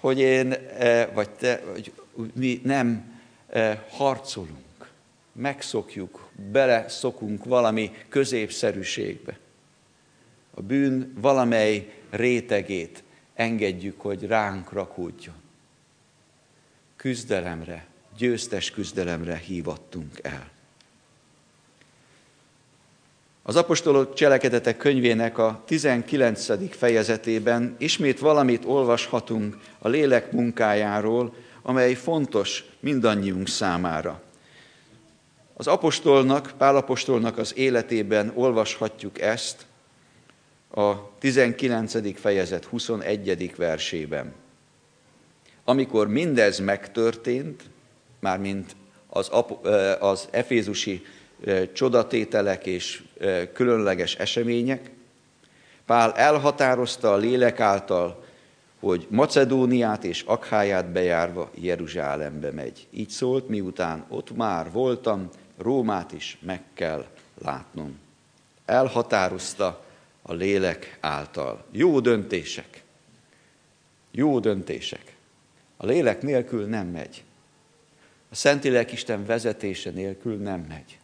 hogy 0.00 0.18
én, 0.18 0.52
e, 0.78 1.06
vagy 1.06 1.30
te, 1.30 1.62
vagy 1.72 1.92
mi 2.34 2.60
nem 2.64 3.20
e, 3.48 3.84
harcolunk. 3.90 4.69
Megszokjuk, 5.40 6.28
beleszokunk 6.52 7.44
valami 7.44 7.92
középszerűségbe. 8.08 9.38
A 10.54 10.62
bűn 10.62 11.12
valamely 11.20 11.92
rétegét 12.10 13.02
engedjük, 13.34 14.00
hogy 14.00 14.26
ránk 14.26 14.72
rakódjon. 14.72 15.34
Küzdelemre, 16.96 17.86
győztes 18.16 18.70
küzdelemre 18.70 19.36
hívattunk 19.36 20.18
el. 20.22 20.50
Az 23.42 23.56
apostolok 23.56 24.14
cselekedetek 24.14 24.76
könyvének 24.76 25.38
a 25.38 25.62
19. 25.66 26.76
fejezetében 26.76 27.74
ismét 27.78 28.18
valamit 28.18 28.64
olvashatunk 28.64 29.58
a 29.78 29.88
lélek 29.88 30.32
munkájáról, 30.32 31.34
amely 31.62 31.94
fontos 31.94 32.64
mindannyiunk 32.80 33.48
számára. 33.48 34.22
Az 35.60 35.66
apostolnak, 35.66 36.52
Pálapostolnak 36.58 37.38
az 37.38 37.56
életében 37.56 38.32
olvashatjuk 38.34 39.20
ezt 39.20 39.66
a 40.70 41.18
19. 41.18 42.20
fejezet 42.20 42.64
21. 42.64 43.54
versében. 43.56 44.32
Amikor 45.64 46.08
mindez 46.08 46.58
megtörtént, 46.58 47.62
mármint 48.20 48.76
az, 49.06 49.30
az 50.00 50.28
efézusi 50.30 51.06
csodatételek 51.72 52.66
és 52.66 53.02
különleges 53.52 54.14
események, 54.14 54.90
Pál 55.86 56.12
elhatározta 56.12 57.12
a 57.12 57.16
lélek 57.16 57.60
által, 57.60 58.24
hogy 58.78 59.06
Macedóniát 59.10 60.04
és 60.04 60.22
Akháját 60.22 60.92
bejárva 60.92 61.50
Jeruzsálembe 61.54 62.50
megy. 62.50 62.86
Így 62.90 63.08
szólt, 63.08 63.48
miután 63.48 64.04
ott 64.08 64.36
már 64.36 64.70
voltam, 64.70 65.28
Rómát 65.60 66.12
is 66.12 66.38
meg 66.40 66.62
kell 66.74 67.06
látnom. 67.38 67.98
Elhatározta 68.64 69.84
a 70.22 70.32
lélek 70.32 70.98
által. 71.00 71.64
Jó 71.70 72.00
döntések. 72.00 72.82
Jó 74.10 74.38
döntések. 74.38 75.16
A 75.76 75.86
lélek 75.86 76.22
nélkül 76.22 76.66
nem 76.66 76.86
megy. 76.86 77.24
A 78.28 78.34
Szentilek 78.34 78.92
Isten 78.92 79.26
vezetése 79.26 79.90
nélkül 79.90 80.36
nem 80.36 80.60
megy. 80.60 80.98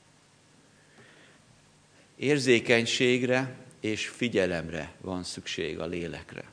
Érzékenységre 2.17 3.55
és 3.81 4.09
figyelemre 4.09 4.93
van 5.01 5.23
szükség 5.23 5.79
a 5.79 5.87
lélekre. 5.87 6.45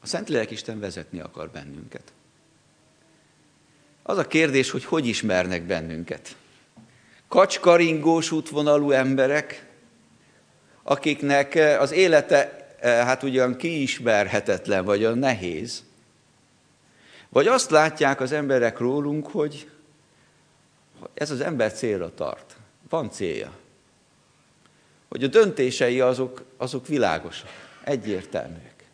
A 0.00 0.06
Szentlélek 0.06 0.50
Isten 0.50 0.80
vezetni 0.80 1.20
akar 1.20 1.50
bennünket. 1.50 2.12
Az 4.02 4.18
a 4.18 4.26
kérdés, 4.26 4.70
hogy 4.70 4.84
hogy 4.84 5.06
ismernek 5.06 5.62
bennünket. 5.62 6.36
Kacskaringós 7.28 8.30
útvonalú 8.30 8.90
emberek, 8.90 9.66
akiknek 10.82 11.54
az 11.80 11.92
élete 11.92 12.66
hát 12.80 13.22
ugyan 13.22 13.56
kiismerhetetlen, 13.56 14.84
vagy 14.84 15.04
olyan 15.04 15.18
nehéz, 15.18 15.84
vagy 17.28 17.46
azt 17.46 17.70
látják 17.70 18.20
az 18.20 18.32
emberek 18.32 18.78
rólunk, 18.78 19.26
hogy 19.26 19.70
ez 21.14 21.30
az 21.30 21.40
ember 21.40 21.72
célra 21.72 22.14
tart. 22.14 22.56
Van 22.88 23.10
célja. 23.10 23.52
Hogy 25.08 25.24
a 25.24 25.26
döntései 25.26 26.00
azok, 26.00 26.44
azok 26.56 26.86
világosak, 26.86 27.48
egyértelműek. 27.84 28.84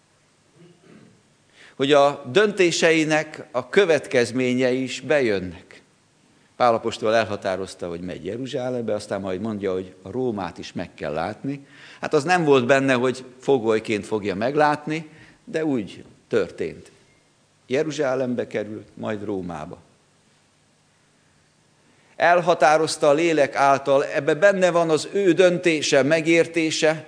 Hogy 1.75 1.93
a 1.93 2.25
döntéseinek 2.33 3.47
a 3.51 3.69
következményei 3.69 4.83
is 4.83 5.01
bejönnek. 5.01 5.64
Pálapostól 6.57 7.15
elhatározta, 7.15 7.89
hogy 7.89 8.01
megy 8.01 8.25
Jeruzsálembe, 8.25 8.95
aztán 8.95 9.21
majd 9.21 9.41
mondja, 9.41 9.73
hogy 9.73 9.95
a 10.03 10.11
Rómát 10.11 10.59
is 10.59 10.73
meg 10.73 10.95
kell 10.95 11.13
látni. 11.13 11.67
Hát 12.01 12.15
az 12.15 12.25
nem 12.25 12.45
volt 12.45 12.67
benne, 12.67 12.95
hogy 12.95 13.25
fogolyként 13.41 14.07
fogja 14.07 14.35
meglátni, 14.35 15.11
de 15.45 15.65
úgy 15.65 16.05
történt. 16.29 16.91
Jeruzsálembe 17.67 18.47
került, 18.47 18.87
majd 18.95 19.25
Rómába. 19.25 19.79
Elhatározta 22.17 23.09
a 23.09 23.13
lélek 23.13 23.55
által, 23.55 24.05
ebbe 24.05 24.35
benne 24.35 24.71
van 24.71 24.91
az 24.91 25.09
ő 25.13 25.33
döntése, 25.33 26.03
megértése, 26.03 27.07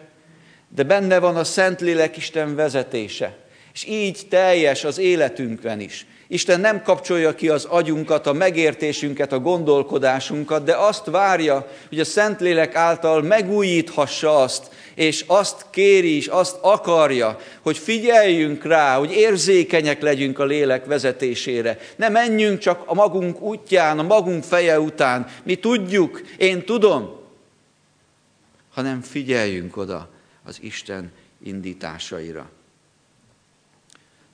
de 0.69 0.83
benne 0.83 1.19
van 1.19 1.37
a 1.37 1.45
Szentlélek 1.45 2.17
Isten 2.17 2.55
vezetése. 2.55 3.37
És 3.73 3.85
így 3.85 4.27
teljes 4.29 4.85
az 4.85 4.99
életünkben 4.99 5.81
is. 5.81 6.07
Isten 6.29 6.61
nem 6.61 6.83
kapcsolja 6.83 7.35
ki 7.35 7.49
az 7.49 7.65
agyunkat, 7.65 8.27
a 8.27 8.33
megértésünket, 8.33 9.33
a 9.33 9.39
gondolkodásunkat, 9.39 10.65
de 10.65 10.77
azt 10.77 11.05
várja, 11.05 11.69
hogy 11.89 12.01
a 12.01 12.05
Szentlélek 12.05 12.75
által 12.75 13.23
megújíthassa 13.23 14.37
azt, 14.37 14.71
és 14.95 15.25
azt 15.27 15.67
kéri 15.71 16.17
is, 16.17 16.27
azt 16.27 16.57
akarja, 16.61 17.39
hogy 17.61 17.79
figyeljünk 17.79 18.65
rá, 18.65 18.99
hogy 18.99 19.13
érzékenyek 19.13 20.03
legyünk 20.03 20.39
a 20.39 20.45
lélek 20.45 20.85
vezetésére. 20.85 21.79
Ne 21.97 22.09
menjünk 22.09 22.59
csak 22.59 22.83
a 22.87 22.95
magunk 22.95 23.41
útján, 23.41 23.99
a 23.99 24.03
magunk 24.03 24.45
feje 24.45 24.81
után. 24.81 25.27
Mi 25.43 25.55
tudjuk, 25.55 26.21
én 26.37 26.65
tudom, 26.65 27.21
hanem 28.73 29.01
figyeljünk 29.01 29.77
oda 29.77 30.09
az 30.45 30.59
Isten 30.61 31.13
indításaira. 31.45 32.51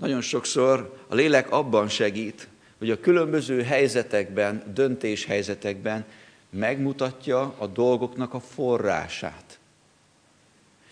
Nagyon 0.03 0.21
sokszor 0.21 0.99
a 1.09 1.15
lélek 1.15 1.51
abban 1.51 1.89
segít, 1.89 2.49
hogy 2.79 2.91
a 2.91 3.01
különböző 3.01 3.63
helyzetekben, 3.63 4.63
döntéshelyzetekben 4.75 6.05
megmutatja 6.51 7.55
a 7.59 7.67
dolgoknak 7.67 8.35
a 8.35 8.41
forrását. 8.41 9.59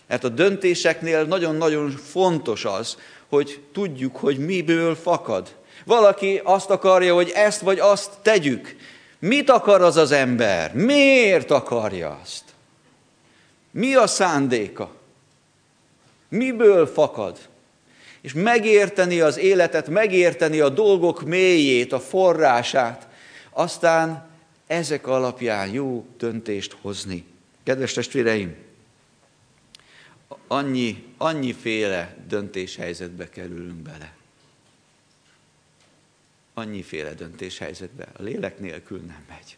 Mert 0.07 0.23
a 0.23 0.29
döntéseknél 0.29 1.23
nagyon-nagyon 1.23 1.89
fontos 1.89 2.65
az, 2.65 2.97
hogy 3.27 3.61
tudjuk, 3.71 4.15
hogy 4.15 4.37
miből 4.37 4.95
fakad. 4.95 5.55
Valaki 5.85 6.41
azt 6.43 6.69
akarja, 6.69 7.13
hogy 7.13 7.29
ezt 7.29 7.61
vagy 7.61 7.79
azt 7.79 8.11
tegyük. 8.21 8.75
Mit 9.19 9.49
akar 9.49 9.81
az 9.81 9.97
az 9.97 10.11
ember? 10.11 10.73
Miért 10.73 11.51
akarja 11.51 12.19
azt? 12.23 12.43
Mi 13.71 13.95
a 13.95 14.07
szándéka? 14.07 14.91
Miből 16.29 16.87
fakad? 16.87 17.49
És 18.21 18.33
megérteni 18.33 19.19
az 19.19 19.37
életet, 19.37 19.89
megérteni 19.89 20.59
a 20.59 20.69
dolgok 20.69 21.23
mélyét, 21.23 21.91
a 21.91 21.99
forrását, 21.99 23.07
aztán 23.49 24.29
ezek 24.67 25.07
alapján 25.07 25.69
jó 25.69 26.05
döntést 26.17 26.77
hozni. 26.81 27.25
Kedves 27.63 27.93
testvéreim, 27.93 28.55
annyi, 30.47 31.03
annyiféle 31.17 32.15
döntéshelyzetbe 32.27 33.29
kerülünk 33.29 33.79
bele. 33.79 34.13
Annyiféle 36.53 37.13
döntéshelyzetbe. 37.13 38.07
A 38.17 38.21
lélek 38.21 38.59
nélkül 38.59 38.99
nem 38.99 39.25
megy. 39.29 39.57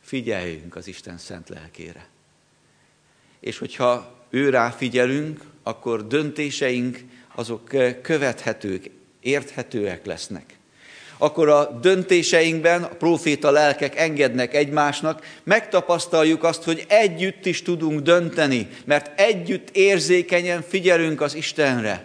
Figyeljünk 0.00 0.76
az 0.76 0.86
Isten 0.86 1.18
szent 1.18 1.48
lelkére. 1.48 2.08
És 3.40 3.58
hogyha 3.58 4.18
ő 4.30 4.50
rá 4.50 4.70
figyelünk, 4.70 5.44
akkor 5.62 6.06
döntéseink 6.06 6.98
azok 7.38 7.74
követhetők, 8.02 8.90
érthetőek 9.20 10.06
lesznek 10.06 10.58
akkor 11.18 11.48
a 11.48 11.78
döntéseinkben 11.80 12.82
a 12.82 12.88
proféta 12.88 13.50
lelkek 13.50 13.96
engednek 13.96 14.54
egymásnak, 14.54 15.26
megtapasztaljuk 15.44 16.44
azt, 16.44 16.62
hogy 16.62 16.84
együtt 16.88 17.46
is 17.46 17.62
tudunk 17.62 18.00
dönteni, 18.00 18.68
mert 18.84 19.20
együtt 19.20 19.68
érzékenyen 19.70 20.62
figyelünk 20.68 21.20
az 21.20 21.34
Istenre. 21.34 22.04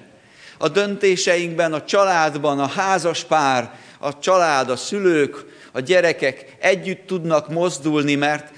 A 0.57 0.67
döntéseinkben, 0.67 1.73
a 1.73 1.83
családban, 1.83 2.59
a 2.59 2.67
házas 2.67 3.23
pár, 3.23 3.71
a 3.99 4.19
család, 4.19 4.69
a 4.69 4.75
szülők, 4.75 5.45
a 5.71 5.79
gyerekek 5.79 6.55
együtt 6.59 7.07
tudnak 7.07 7.49
mozdulni, 7.49 8.15
mert 8.15 8.51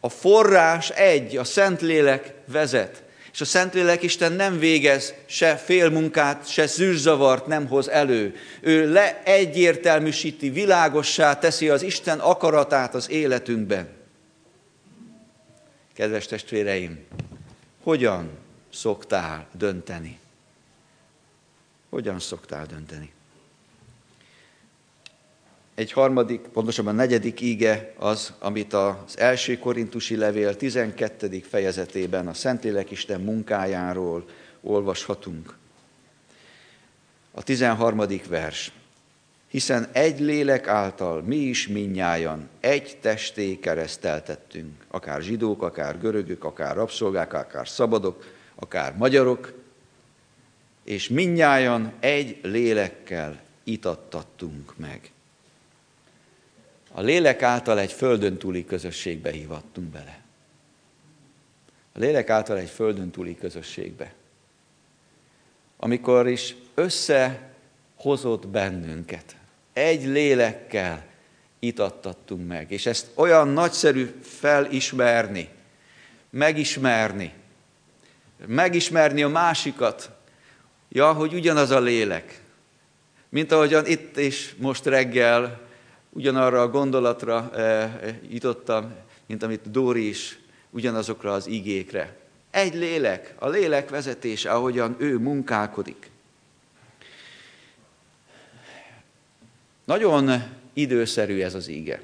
a 0.00 0.08
forrás 0.08 0.90
egy, 0.90 1.36
a 1.36 1.44
Szentlélek 1.44 2.34
vezet. 2.52 3.02
És 3.32 3.40
a 3.40 3.44
Szentlélek 3.44 4.02
Isten 4.02 4.32
nem 4.32 4.58
végez 4.58 5.14
se 5.26 5.56
félmunkát, 5.56 6.48
se 6.50 6.66
zűrzavart 6.66 7.46
nem 7.46 7.66
hoz 7.66 7.88
elő. 7.88 8.34
Ő 8.60 8.92
le 8.92 9.22
egyértelműsíti, 9.22 10.50
világossá 10.50 11.38
teszi 11.38 11.68
az 11.68 11.82
Isten 11.82 12.18
akaratát 12.18 12.94
az 12.94 13.10
életünkben. 13.10 13.88
Kedves 15.94 16.26
testvéreim, 16.26 17.04
hogyan 17.82 18.30
szoktál 18.72 19.46
dönteni? 19.52 20.18
Hogyan 21.90 22.20
szoktál 22.20 22.66
dönteni? 22.66 23.12
Egy 25.74 25.92
harmadik, 25.92 26.40
pontosabban 26.40 26.94
negyedik 26.94 27.40
íge 27.40 27.92
az, 27.98 28.32
amit 28.38 28.72
az 28.72 29.18
első 29.18 29.58
korintusi 29.58 30.16
levél 30.16 30.56
12. 30.56 31.38
fejezetében 31.48 32.28
a 32.28 32.34
Szentlélek 32.34 32.90
Isten 32.90 33.20
munkájáról 33.20 34.24
olvashatunk. 34.60 35.56
A 37.30 37.42
13. 37.42 38.02
vers. 38.28 38.72
hiszen 39.48 39.88
egy 39.92 40.20
lélek 40.20 40.68
által 40.68 41.22
mi 41.22 41.36
is 41.36 41.68
minnyájan 41.68 42.48
egy 42.60 42.98
testé 43.00 43.58
kereszteltettünk, 43.58 44.84
akár 44.88 45.22
zsidók, 45.22 45.62
akár 45.62 46.00
görögök, 46.00 46.44
akár 46.44 46.76
rabszolgák, 46.76 47.32
akár 47.32 47.68
szabadok, 47.68 48.24
akár 48.54 48.96
magyarok, 48.96 49.52
és 50.84 51.08
minnyájan 51.08 51.92
egy 52.00 52.38
lélekkel 52.42 53.40
itattattunk 53.64 54.76
meg. 54.76 55.12
A 56.92 57.00
lélek 57.00 57.42
által 57.42 57.78
egy 57.78 57.92
földön 57.92 58.36
túli 58.36 58.64
közösségbe 58.64 59.30
hívattunk 59.30 59.86
bele. 59.88 60.20
A 61.92 61.98
lélek 61.98 62.30
által 62.30 62.58
egy 62.58 62.68
földön 62.68 63.10
túli 63.10 63.36
közösségbe. 63.36 64.12
Amikor 65.76 66.28
is 66.28 66.54
összehozott 66.74 68.48
bennünket, 68.48 69.36
egy 69.72 70.04
lélekkel 70.04 71.04
itattattunk 71.58 72.48
meg. 72.48 72.70
És 72.70 72.86
ezt 72.86 73.06
olyan 73.14 73.48
nagyszerű 73.48 74.14
felismerni, 74.22 75.48
megismerni, 76.30 77.32
megismerni 78.46 79.22
a 79.22 79.28
másikat, 79.28 80.10
ja, 80.88 81.12
hogy 81.12 81.34
ugyanaz 81.34 81.70
a 81.70 81.80
lélek. 81.80 82.40
Mint 83.28 83.52
ahogyan 83.52 83.86
itt 83.86 84.16
és 84.16 84.54
most 84.58 84.86
reggel 84.86 85.60
ugyanarra 86.12 86.60
a 86.60 86.68
gondolatra 86.68 87.50
eh, 87.54 88.14
jutottam, 88.28 88.94
mint 89.26 89.42
amit 89.42 89.70
Dóri 89.70 90.08
is, 90.08 90.38
ugyanazokra 90.70 91.32
az 91.32 91.46
igékre. 91.46 92.16
Egy 92.50 92.74
lélek, 92.74 93.34
a 93.38 93.48
lélek 93.48 93.90
vezetése, 93.90 94.50
ahogyan 94.50 94.96
ő 94.98 95.18
munkálkodik. 95.18 96.10
Nagyon 99.84 100.42
időszerű 100.72 101.40
ez 101.40 101.54
az 101.54 101.68
íge. 101.68 102.02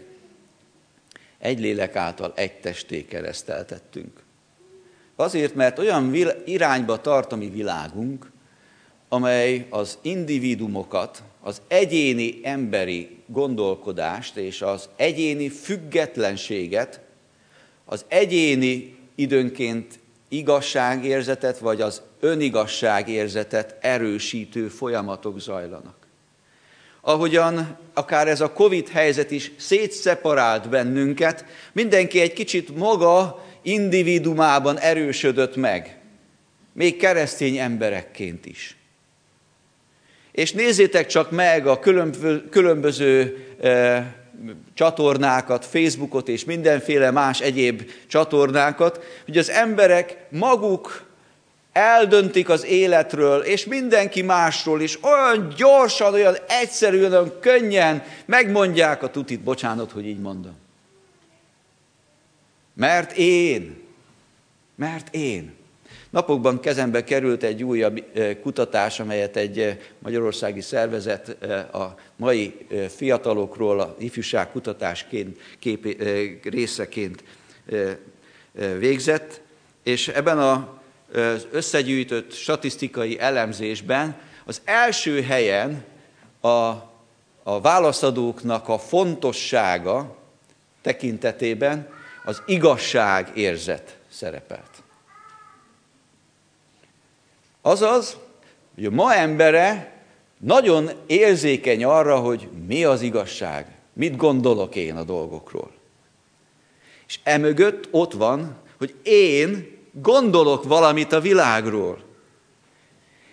Egy 1.38 1.60
lélek 1.60 1.96
által 1.96 2.32
egy 2.36 2.52
testé 2.52 3.04
kereszteltettünk. 3.04 4.22
Azért, 5.16 5.54
mert 5.54 5.78
olyan 5.78 6.14
irányba 6.44 7.00
tart 7.00 7.32
a 7.32 7.36
mi 7.36 7.50
világunk, 7.50 8.30
amely 9.08 9.66
az 9.70 9.98
individumokat, 10.02 11.22
az 11.40 11.62
egyéni 11.68 12.40
emberi 12.42 13.16
gondolkodást 13.26 14.36
és 14.36 14.62
az 14.62 14.88
egyéni 14.96 15.48
függetlenséget, 15.48 17.00
az 17.84 18.04
egyéni 18.08 18.96
időnként 19.14 19.98
igazságérzetet 20.28 21.58
vagy 21.58 21.80
az 21.80 22.02
önigazságérzetet 22.20 23.76
erősítő 23.80 24.68
folyamatok 24.68 25.40
zajlanak 25.40 25.98
ahogyan 27.08 27.78
akár 27.94 28.28
ez 28.28 28.40
a 28.40 28.52
Covid 28.52 28.88
helyzet 28.88 29.30
is 29.30 29.52
szétszeparált 29.56 30.68
bennünket, 30.68 31.44
mindenki 31.72 32.20
egy 32.20 32.32
kicsit 32.32 32.76
maga 32.76 33.46
individumában 33.62 34.78
erősödött 34.78 35.56
meg, 35.56 35.98
még 36.72 36.96
keresztény 36.96 37.56
emberekként 37.56 38.46
is. 38.46 38.77
És 40.38 40.52
nézzétek 40.52 41.06
csak 41.06 41.30
meg 41.30 41.66
a 41.66 41.78
különböző 42.50 43.46
e, 43.62 44.14
csatornákat, 44.74 45.64
Facebookot 45.64 46.28
és 46.28 46.44
mindenféle 46.44 47.10
más 47.10 47.40
egyéb 47.40 47.90
csatornákat, 48.06 49.04
hogy 49.24 49.38
az 49.38 49.50
emberek 49.50 50.26
maguk 50.30 51.04
eldöntik 51.72 52.48
az 52.48 52.64
életről, 52.64 53.40
és 53.40 53.64
mindenki 53.64 54.22
másról 54.22 54.80
is 54.80 54.98
olyan 55.02 55.52
gyorsan, 55.56 56.14
olyan 56.14 56.36
egyszerűen, 56.48 57.12
olyan 57.12 57.38
könnyen 57.40 58.02
megmondják 58.26 59.02
a 59.02 59.10
tutit, 59.10 59.40
bocsánat, 59.40 59.92
hogy 59.92 60.06
így 60.06 60.20
mondom. 60.20 60.56
Mert 62.74 63.12
én, 63.16 63.82
mert 64.74 65.14
én. 65.14 65.57
Napokban 66.18 66.60
kezembe 66.60 67.04
került 67.04 67.42
egy 67.42 67.62
újabb 67.62 68.04
kutatás, 68.42 69.00
amelyet 69.00 69.36
egy 69.36 69.78
magyarországi 69.98 70.60
szervezet 70.60 71.28
a 71.74 71.94
mai 72.16 72.66
fiatalokról, 72.96 73.80
a 73.80 73.94
ifjúság 73.98 74.50
kutatásként, 74.50 75.38
kép, 75.58 76.02
részeként 76.42 77.24
végzett, 78.78 79.40
és 79.82 80.08
ebben 80.08 80.38
az 80.38 81.46
összegyűjtött 81.50 82.32
statisztikai 82.32 83.18
elemzésben 83.20 84.16
az 84.44 84.60
első 84.64 85.22
helyen 85.22 85.84
a, 86.40 86.48
a 87.42 87.60
válaszadóknak 87.62 88.68
a 88.68 88.78
fontossága 88.78 90.16
tekintetében 90.82 91.88
az 92.24 92.42
igazság 92.46 93.30
érzet 93.34 93.96
szerepelt. 94.10 94.86
Azaz, 97.68 98.16
hogy 98.74 98.84
a 98.84 98.90
ma 98.90 99.14
embere 99.14 99.92
nagyon 100.38 100.90
érzékeny 101.06 101.84
arra, 101.84 102.16
hogy 102.16 102.48
mi 102.66 102.84
az 102.84 103.02
igazság, 103.02 103.66
mit 103.92 104.16
gondolok 104.16 104.76
én 104.76 104.96
a 104.96 105.02
dolgokról. 105.02 105.70
És 107.06 107.18
emögött 107.22 107.88
ott 107.90 108.12
van, 108.12 108.56
hogy 108.78 108.94
én 109.02 109.78
gondolok 109.92 110.64
valamit 110.64 111.12
a 111.12 111.20
világról. 111.20 111.98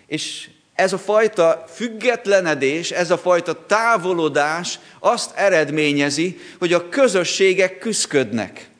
És 0.06 0.50
ez 0.74 0.92
a 0.92 0.98
fajta 0.98 1.64
függetlenedés, 1.68 2.90
ez 2.90 3.10
a 3.10 3.18
fajta 3.18 3.66
távolodás 3.66 4.78
azt 4.98 5.36
eredményezi, 5.36 6.38
hogy 6.58 6.72
a 6.72 6.88
közösségek 6.88 7.78
küszködnek. 7.78 8.70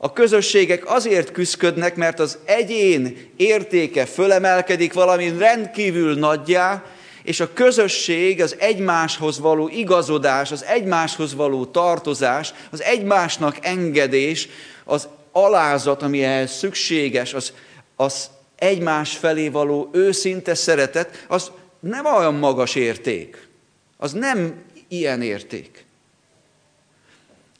A 0.00 0.12
közösségek 0.12 0.90
azért 0.90 1.32
küszködnek, 1.32 1.96
mert 1.96 2.20
az 2.20 2.38
egyén 2.44 3.30
értéke 3.36 4.06
fölemelkedik 4.06 4.92
valami 4.92 5.32
rendkívül 5.38 6.14
nagyjá, 6.14 6.84
és 7.22 7.40
a 7.40 7.52
közösség, 7.52 8.42
az 8.42 8.56
egymáshoz 8.58 9.38
való 9.38 9.68
igazodás, 9.68 10.52
az 10.52 10.64
egymáshoz 10.64 11.34
való 11.34 11.64
tartozás, 11.64 12.54
az 12.70 12.82
egymásnak 12.82 13.56
engedés, 13.60 14.48
az 14.84 15.08
alázat, 15.32 16.02
ami 16.02 16.24
ehhez 16.24 16.52
szükséges, 16.52 17.34
az, 17.34 17.52
az 17.96 18.30
egymás 18.56 19.16
felé 19.16 19.48
való 19.48 19.88
őszinte 19.92 20.54
szeretet, 20.54 21.24
az 21.28 21.50
nem 21.80 22.04
olyan 22.04 22.34
magas 22.34 22.74
érték. 22.74 23.48
Az 23.96 24.12
nem 24.12 24.62
ilyen 24.88 25.22
érték. 25.22 25.84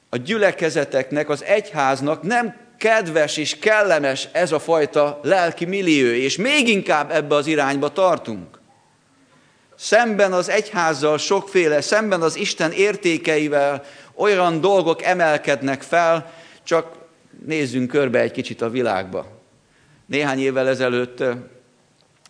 A 0.09 0.17
gyülekezeteknek, 0.17 1.29
az 1.29 1.45
egyháznak 1.45 2.23
nem 2.23 2.57
kedves 2.79 3.37
és 3.37 3.59
kellemes 3.59 4.29
ez 4.33 4.53
a 4.53 4.59
fajta 4.59 5.21
lelki 5.23 5.65
millió, 5.65 6.07
és 6.07 6.37
még 6.37 6.69
inkább 6.69 7.11
ebbe 7.11 7.35
az 7.35 7.47
irányba 7.47 7.93
tartunk. 7.93 8.61
Szemben 9.77 10.33
az 10.33 10.49
egyházzal 10.49 11.19
sokféle, 11.19 11.81
szemben 11.81 12.23
az 12.23 12.37
Isten 12.37 12.73
értékeivel 12.73 13.85
olyan 14.15 14.61
dolgok 14.61 15.03
emelkednek 15.03 15.83
fel, 15.83 16.33
csak 16.63 16.97
nézzünk 17.47 17.91
körbe 17.91 18.21
egy 18.21 18.31
kicsit 18.31 18.63
a 18.63 18.71
világba. 18.71 19.27
Néhány 20.07 20.41
évvel 20.41 20.69
ezelőtt 20.69 21.23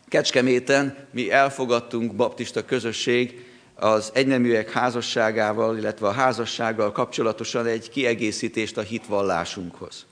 Kecskeméten 0.08 0.96
mi 1.12 1.30
elfogadtunk 1.30 2.14
baptista 2.14 2.64
közösség 2.64 3.46
az 3.80 4.10
egyneműek 4.14 4.70
házasságával, 4.70 5.76
illetve 5.76 6.06
a 6.06 6.12
házassággal 6.12 6.92
kapcsolatosan 6.92 7.66
egy 7.66 7.90
kiegészítést 7.90 8.76
a 8.76 8.82
hitvallásunkhoz. 8.82 10.06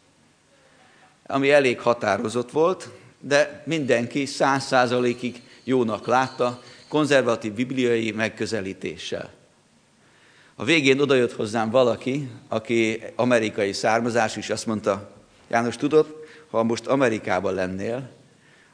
Ami 1.26 1.50
elég 1.50 1.80
határozott 1.80 2.50
volt, 2.50 2.88
de 3.20 3.62
mindenki 3.66 4.26
száz 4.26 4.64
százalékig 4.64 5.42
jónak 5.64 6.06
látta, 6.06 6.62
konzervatív 6.88 7.52
bibliai 7.52 8.10
megközelítéssel. 8.10 9.30
A 10.54 10.64
végén 10.64 11.00
odajött 11.00 11.32
hozzám 11.32 11.70
valaki, 11.70 12.30
aki 12.48 13.02
amerikai 13.16 13.72
származású, 13.72 14.40
és 14.40 14.50
azt 14.50 14.66
mondta, 14.66 15.10
János, 15.48 15.76
tudod, 15.76 16.24
ha 16.50 16.62
most 16.62 16.86
Amerikában 16.86 17.54
lennél, 17.54 18.08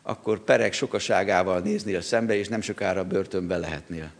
akkor 0.02 0.38
perek 0.38 0.72
sokaságával 0.72 1.60
néznél 1.60 2.00
szembe, 2.00 2.34
és 2.34 2.48
nem 2.48 2.60
sokára 2.60 3.04
börtönbe 3.04 3.56
lehetnél. 3.56 4.10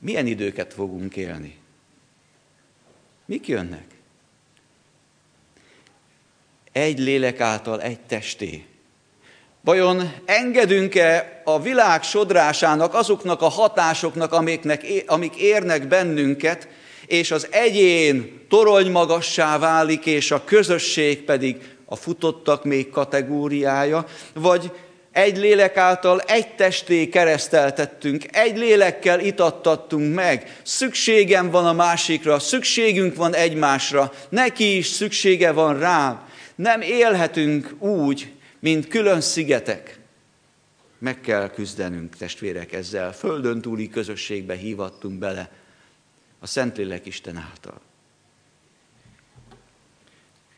Milyen 0.00 0.26
időket 0.26 0.72
fogunk 0.74 1.16
élni? 1.16 1.58
Mik 3.24 3.48
jönnek? 3.48 3.86
Egy 6.72 6.98
lélek 6.98 7.40
által 7.40 7.82
egy 7.82 8.00
testé. 8.00 8.64
Vajon 9.60 10.12
engedünk-e 10.24 11.42
a 11.44 11.60
világ 11.60 12.02
sodrásának, 12.02 12.94
azoknak 12.94 13.42
a 13.42 13.48
hatásoknak, 13.48 14.32
amiknek, 14.32 14.86
amik 15.06 15.36
érnek 15.36 15.88
bennünket, 15.88 16.68
és 17.06 17.30
az 17.30 17.48
egyén 17.50 18.46
torony 18.48 18.90
magassá 18.90 19.58
válik, 19.58 20.06
és 20.06 20.30
a 20.30 20.44
közösség 20.44 21.24
pedig 21.24 21.56
a 21.84 21.96
futottak 21.96 22.64
még 22.64 22.90
kategóriája, 22.90 24.06
vagy 24.34 24.72
egy 25.12 25.36
lélek 25.38 25.76
által 25.76 26.20
egy 26.20 26.54
testé 26.54 27.08
kereszteltettünk, 27.08 28.36
egy 28.36 28.56
lélekkel 28.56 29.20
itattattunk 29.20 30.14
meg. 30.14 30.60
Szükségem 30.62 31.50
van 31.50 31.66
a 31.66 31.72
másikra, 31.72 32.38
szükségünk 32.38 33.14
van 33.14 33.34
egymásra, 33.34 34.12
neki 34.28 34.76
is 34.76 34.86
szüksége 34.86 35.52
van 35.52 35.78
rám. 35.78 36.28
Nem 36.54 36.80
élhetünk 36.80 37.74
úgy, 37.78 38.32
mint 38.58 38.88
külön 38.88 39.20
szigetek. 39.20 39.98
Meg 40.98 41.20
kell 41.20 41.50
küzdenünk, 41.50 42.16
testvérek, 42.16 42.72
ezzel. 42.72 43.12
Földön 43.12 43.60
túli 43.60 43.88
közösségbe 43.88 44.54
hívattunk 44.54 45.18
bele 45.18 45.50
a 46.38 46.46
Szentlélek 46.46 47.06
Isten 47.06 47.36
által. 47.36 47.80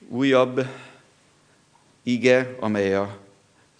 Újabb 0.08 0.66
ige, 2.02 2.56
amely 2.60 2.94
a 2.94 3.21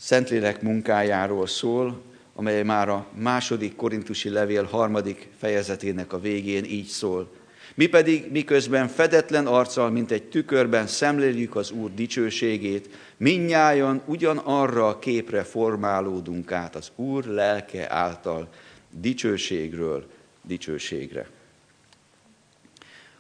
Szentlélek 0.05 0.63
munkájáról 0.63 1.47
szól, 1.47 2.03
amely 2.35 2.63
már 2.63 2.89
a 2.89 3.07
második 3.15 3.77
korintusi 3.77 4.29
levél 4.29 4.65
harmadik 4.65 5.29
fejezetének 5.39 6.13
a 6.13 6.21
végén 6.21 6.65
így 6.65 6.87
szól. 6.87 7.31
Mi 7.75 7.87
pedig 7.87 8.31
miközben 8.31 8.89
fedetlen 8.89 9.47
arccal, 9.47 9.91
mint 9.91 10.11
egy 10.11 10.23
tükörben 10.23 10.87
szemléljük 10.87 11.57
az 11.57 11.71
Úr 11.71 11.95
dicsőségét, 11.95 12.89
minnyájan 13.17 14.03
ugyanarra 14.07 14.89
a 14.89 14.99
képre 14.99 15.43
formálódunk 15.43 16.53
át 16.53 16.77
az 16.77 16.91
Úr 16.97 17.25
lelke 17.25 17.93
által 17.93 18.49
dicsőségről 18.91 20.07
dicsőségre. 20.43 21.29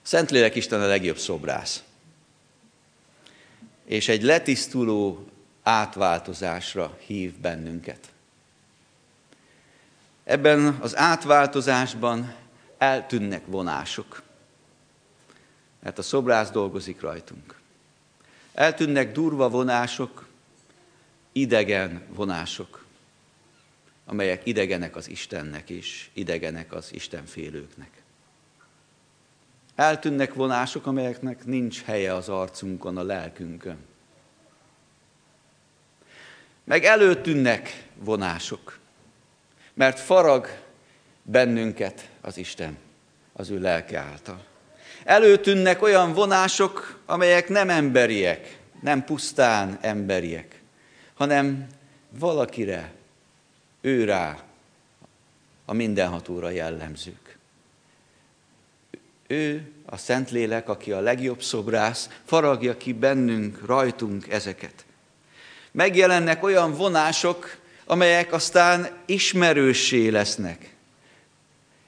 Szentlélek 0.02 0.54
Isten 0.54 0.80
a 0.80 0.86
legjobb 0.86 1.18
szobrász. 1.18 1.82
És 3.84 4.08
egy 4.08 4.22
letisztuló 4.22 5.26
átváltozásra 5.62 6.96
hív 7.06 7.38
bennünket. 7.38 8.12
Ebben 10.24 10.78
az 10.80 10.96
átváltozásban 10.96 12.34
eltűnnek 12.78 13.46
vonások, 13.46 14.22
mert 15.80 15.98
a 15.98 16.02
szobrász 16.02 16.50
dolgozik 16.50 17.00
rajtunk. 17.00 17.60
Eltűnnek 18.52 19.12
durva 19.12 19.48
vonások, 19.48 20.26
idegen 21.32 22.02
vonások, 22.08 22.84
amelyek 24.06 24.46
idegenek 24.46 24.96
az 24.96 25.08
Istennek 25.08 25.70
és 25.70 26.08
idegenek 26.12 26.72
az 26.72 26.92
Istenfélőknek. 26.92 28.02
Eltűnnek 29.74 30.34
vonások, 30.34 30.86
amelyeknek 30.86 31.44
nincs 31.44 31.82
helye 31.82 32.14
az 32.14 32.28
arcunkon, 32.28 32.96
a 32.96 33.02
lelkünkön. 33.02 33.78
Meg 36.64 36.84
előtűnnek 36.84 37.86
vonások, 37.94 38.78
mert 39.74 39.98
farag 40.00 40.48
bennünket 41.22 42.08
az 42.20 42.36
Isten 42.36 42.78
az 43.32 43.50
ő 43.50 43.60
lelke 43.60 43.98
által. 43.98 44.44
Előtűnnek 45.04 45.82
olyan 45.82 46.12
vonások, 46.12 46.98
amelyek 47.06 47.48
nem 47.48 47.70
emberiek, 47.70 48.58
nem 48.80 49.04
pusztán 49.04 49.78
emberiek, 49.80 50.62
hanem 51.14 51.66
valakire, 52.18 52.92
ő 53.80 54.04
rá 54.04 54.42
a 55.64 55.72
mindenhatóra 55.72 56.50
jellemzők. 56.50 57.38
Ő, 59.26 59.70
a 59.86 59.96
Szentlélek, 59.96 60.68
aki 60.68 60.92
a 60.92 61.00
legjobb 61.00 61.42
szobrász, 61.42 62.08
faragja 62.24 62.76
ki 62.76 62.92
bennünk, 62.92 63.66
rajtunk 63.66 64.28
ezeket. 64.28 64.84
Megjelennek 65.72 66.42
olyan 66.42 66.74
vonások, 66.74 67.56
amelyek 67.84 68.32
aztán 68.32 68.88
ismerőssé 69.06 70.08
lesznek. 70.08 70.74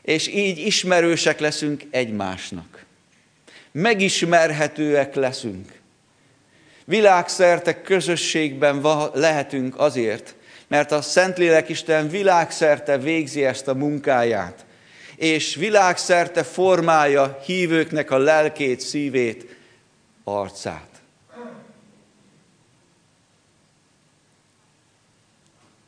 És 0.02 0.28
így 0.28 0.58
ismerősek 0.58 1.40
leszünk 1.40 1.82
egymásnak. 1.90 2.84
Megismerhetőek 3.72 5.14
leszünk. 5.14 5.72
Világszerte 6.84 7.82
közösségben 7.82 8.80
lehetünk 9.14 9.78
azért, 9.78 10.34
mert 10.68 10.92
a 10.92 11.02
Szentlélek 11.02 11.68
Isten 11.68 12.08
világszerte 12.08 12.98
végzi 12.98 13.44
ezt 13.44 13.68
a 13.68 13.74
munkáját, 13.74 14.64
és 15.16 15.54
világszerte 15.54 16.42
formálja 16.42 17.40
hívőknek 17.44 18.10
a 18.10 18.18
lelkét, 18.18 18.80
szívét, 18.80 19.56
arcát. 20.24 20.93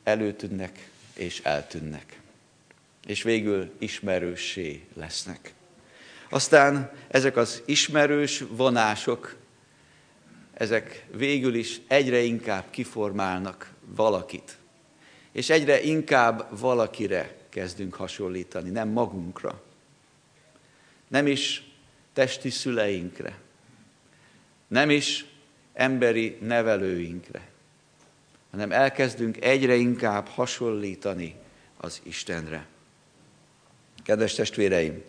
Előtűnnek 0.07 0.89
és 1.15 1.41
eltűnnek. 1.41 2.21
És 3.07 3.23
végül 3.23 3.73
ismerőssé 3.79 4.85
lesznek. 4.95 5.55
Aztán 6.31 6.93
ezek 7.09 7.37
az 7.37 7.63
ismerős 7.65 8.45
vonások, 8.51 9.37
ezek 10.55 11.07
végül 11.13 11.55
is 11.55 11.81
egyre 11.87 12.21
inkább 12.21 12.65
kiformálnak 12.71 13.73
valakit. 13.85 14.57
És 15.33 15.51
egyre 15.51 15.83
inkább 15.83 16.59
valakire 16.59 17.37
kezdünk 17.49 17.95
hasonlítani, 17.95 18.71
nem 18.71 18.89
magunkra. 18.89 19.63
Nem 21.09 21.27
is 21.27 21.71
testi 22.13 22.51
szüleinkre. 22.51 23.39
Nem 24.69 24.91
is 24.91 25.25
emberi 25.73 26.39
nevelőinkre, 26.41 27.49
hanem 28.57 28.73
elkezdünk 28.73 29.45
egyre 29.45 29.75
inkább 29.75 30.27
hasonlítani 30.27 31.35
az 31.77 32.01
Istenre. 32.03 32.67
Kedves 34.05 34.35
testvéreim, 34.35 35.03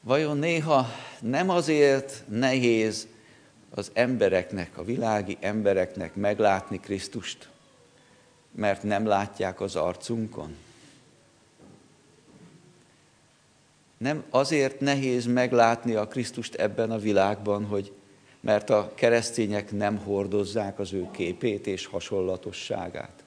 vajon 0.00 0.38
néha 0.38 0.86
nem 1.20 1.50
azért 1.50 2.22
nehéz 2.28 3.06
az 3.70 3.90
embereknek, 3.94 4.78
a 4.78 4.84
világi 4.84 5.36
embereknek 5.40 6.14
meglátni 6.14 6.80
Krisztust, 6.80 7.48
mert 8.50 8.82
nem 8.82 9.06
látják 9.06 9.60
az 9.60 9.76
arcunkon? 9.76 10.56
Nem 13.98 14.24
azért 14.30 14.80
nehéz 14.80 15.26
meglátni 15.26 15.94
a 15.94 16.08
Krisztust 16.08 16.54
ebben 16.54 16.90
a 16.90 16.98
világban, 16.98 17.64
hogy 17.64 17.92
mert 18.46 18.70
a 18.70 18.92
keresztények 18.94 19.72
nem 19.72 19.96
hordozzák 19.96 20.78
az 20.78 20.92
ő 20.92 21.08
képét 21.10 21.66
és 21.66 21.86
hasonlatosságát. 21.86 23.24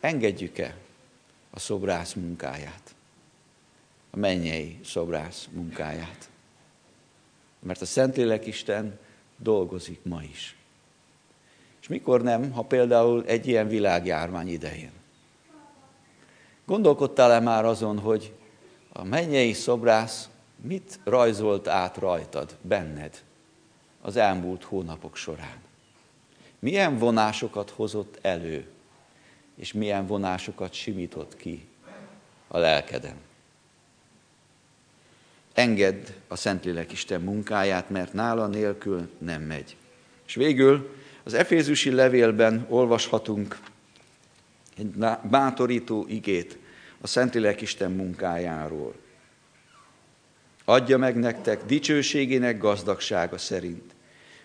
Engedjük-e 0.00 0.76
a 1.50 1.58
szobrász 1.58 2.12
munkáját, 2.12 2.94
a 4.10 4.16
mennyei 4.16 4.78
szobrász 4.84 5.48
munkáját? 5.52 6.28
Mert 7.58 7.80
a 7.80 7.86
Szentlélek 7.86 8.46
Isten 8.46 8.98
dolgozik 9.36 10.00
ma 10.02 10.22
is. 10.22 10.56
És 11.80 11.88
mikor 11.88 12.22
nem, 12.22 12.52
ha 12.52 12.62
például 12.62 13.24
egy 13.26 13.46
ilyen 13.46 13.68
világjárvány 13.68 14.48
idején? 14.48 14.92
Gondolkodtál-e 16.64 17.40
már 17.40 17.64
azon, 17.64 17.98
hogy 17.98 18.32
a 18.92 19.04
mennyei 19.04 19.52
szobrász 19.52 20.28
mit 20.62 20.98
rajzolt 21.04 21.68
át 21.68 21.96
rajtad, 21.96 22.56
benned 22.60 23.22
az 24.00 24.16
elmúlt 24.16 24.64
hónapok 24.64 25.16
során? 25.16 25.56
Milyen 26.58 26.98
vonásokat 26.98 27.70
hozott 27.70 28.18
elő, 28.20 28.66
és 29.54 29.72
milyen 29.72 30.06
vonásokat 30.06 30.72
simított 30.72 31.36
ki 31.36 31.68
a 32.48 32.58
lelkeden? 32.58 33.16
Engedd 35.52 36.06
a 36.28 36.36
Szentlélek 36.36 36.92
Isten 36.92 37.20
munkáját, 37.20 37.90
mert 37.90 38.12
nála 38.12 38.46
nélkül 38.46 39.10
nem 39.18 39.42
megy. 39.42 39.76
És 40.26 40.34
végül 40.34 40.94
az 41.22 41.34
Efézusi 41.34 41.90
levélben 41.90 42.66
olvashatunk 42.68 43.60
egy 44.76 44.94
bátorító 45.30 46.06
igét 46.08 46.58
a 47.00 47.06
Szentlélek 47.06 47.60
Isten 47.60 47.92
munkájáról. 47.92 48.94
Adja 50.64 50.98
meg 50.98 51.16
nektek 51.16 51.64
dicsőségének 51.64 52.58
gazdagsága 52.58 53.38
szerint, 53.38 53.94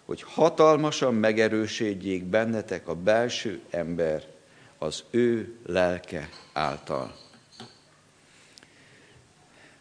hogy 0.06 0.22
hatalmasan 0.22 1.14
megerősödjék 1.14 2.24
bennetek 2.24 2.88
a 2.88 2.96
belső 2.96 3.62
ember 3.70 4.24
az 4.78 5.04
ő 5.10 5.56
lelke 5.66 6.30
által. 6.54 7.16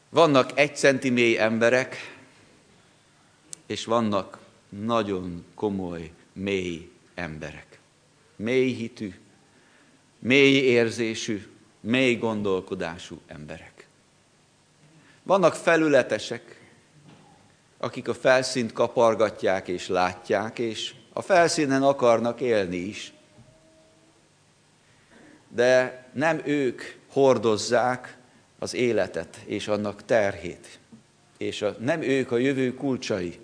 Vannak 0.09 0.59
egy 0.59 0.77
centi 0.77 1.38
emberek, 1.38 2.16
és 3.66 3.85
vannak 3.85 4.38
nagyon 4.68 5.44
komoly, 5.55 6.11
mély 6.33 6.90
emberek. 7.14 7.79
Mély 8.37 8.72
hitű, 8.72 9.14
mély 10.18 10.57
érzésű, 10.57 11.46
mély 11.81 12.16
gondolkodású 12.16 13.20
emberek. 13.27 13.75
Vannak 15.26 15.54
felületesek, 15.54 16.60
akik 17.78 18.08
a 18.08 18.14
felszínt 18.14 18.72
kapargatják 18.72 19.68
és 19.68 19.88
látják, 19.88 20.58
és 20.58 20.94
a 21.12 21.22
felszínen 21.22 21.82
akarnak 21.82 22.40
élni 22.40 22.76
is, 22.76 23.12
de 25.48 26.04
nem 26.12 26.40
ők 26.44 26.82
hordozzák 27.12 28.16
az 28.58 28.74
életet 28.74 29.36
és 29.44 29.68
annak 29.68 30.04
terhét, 30.04 30.78
és 31.36 31.62
a, 31.62 31.76
nem 31.78 32.02
ők 32.02 32.30
a 32.30 32.36
jövő 32.36 32.74
kulcsai. 32.74 33.38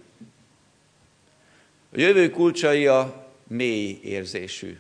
A 1.92 2.01
jövő 2.01 2.31
kulcsai 2.31 2.87
a 2.87 3.27
mély 3.47 4.01
érzésű, 4.03 4.79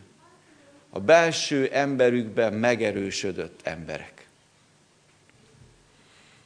a 0.90 1.00
belső 1.00 1.68
emberükben 1.72 2.52
megerősödött 2.52 3.60
emberek. 3.62 4.21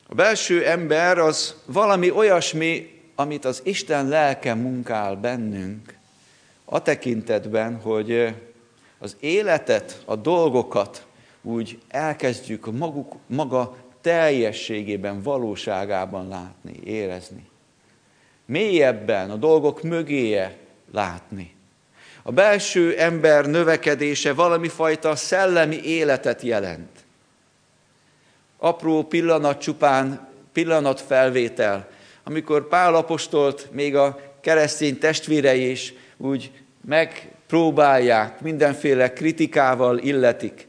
A 0.06 0.14
belső 0.14 0.66
ember 0.66 1.18
az 1.18 1.54
valami 1.64 2.10
olyasmi, 2.10 3.00
amit 3.14 3.44
az 3.44 3.60
Isten 3.64 4.08
lelke 4.08 4.54
munkál 4.54 5.16
bennünk, 5.16 5.94
a 6.64 6.82
tekintetben, 6.82 7.80
hogy 7.80 8.34
az 8.98 9.16
életet, 9.20 10.02
a 10.04 10.16
dolgokat 10.16 11.06
úgy 11.42 11.78
elkezdjük 11.88 12.72
maguk, 12.72 13.16
maga 13.26 13.76
teljességében, 14.00 15.22
valóságában 15.22 16.28
látni, 16.28 16.80
érezni. 16.84 17.48
Mélyebben, 18.44 19.30
a 19.30 19.36
dolgok 19.36 19.82
mögéje 19.82 20.56
látni. 20.92 21.54
A 22.22 22.32
belső 22.32 22.96
ember 22.98 23.46
növekedése 23.46 24.32
valami 24.32 24.68
fajta 24.68 25.16
szellemi 25.16 25.76
életet 25.76 26.42
jelent. 26.42 26.95
Apró 28.58 29.02
pillanat 29.02 29.60
csupán, 29.60 30.28
pillanat 30.52 31.04
amikor 32.24 32.68
Pál 32.68 32.94
apostolt 32.94 33.68
még 33.72 33.96
a 33.96 34.20
keresztény 34.40 34.98
testvérei 34.98 35.70
is 35.70 35.94
úgy 36.16 36.50
megpróbálják, 36.80 38.40
mindenféle 38.40 39.12
kritikával 39.12 39.98
illetik, 39.98 40.66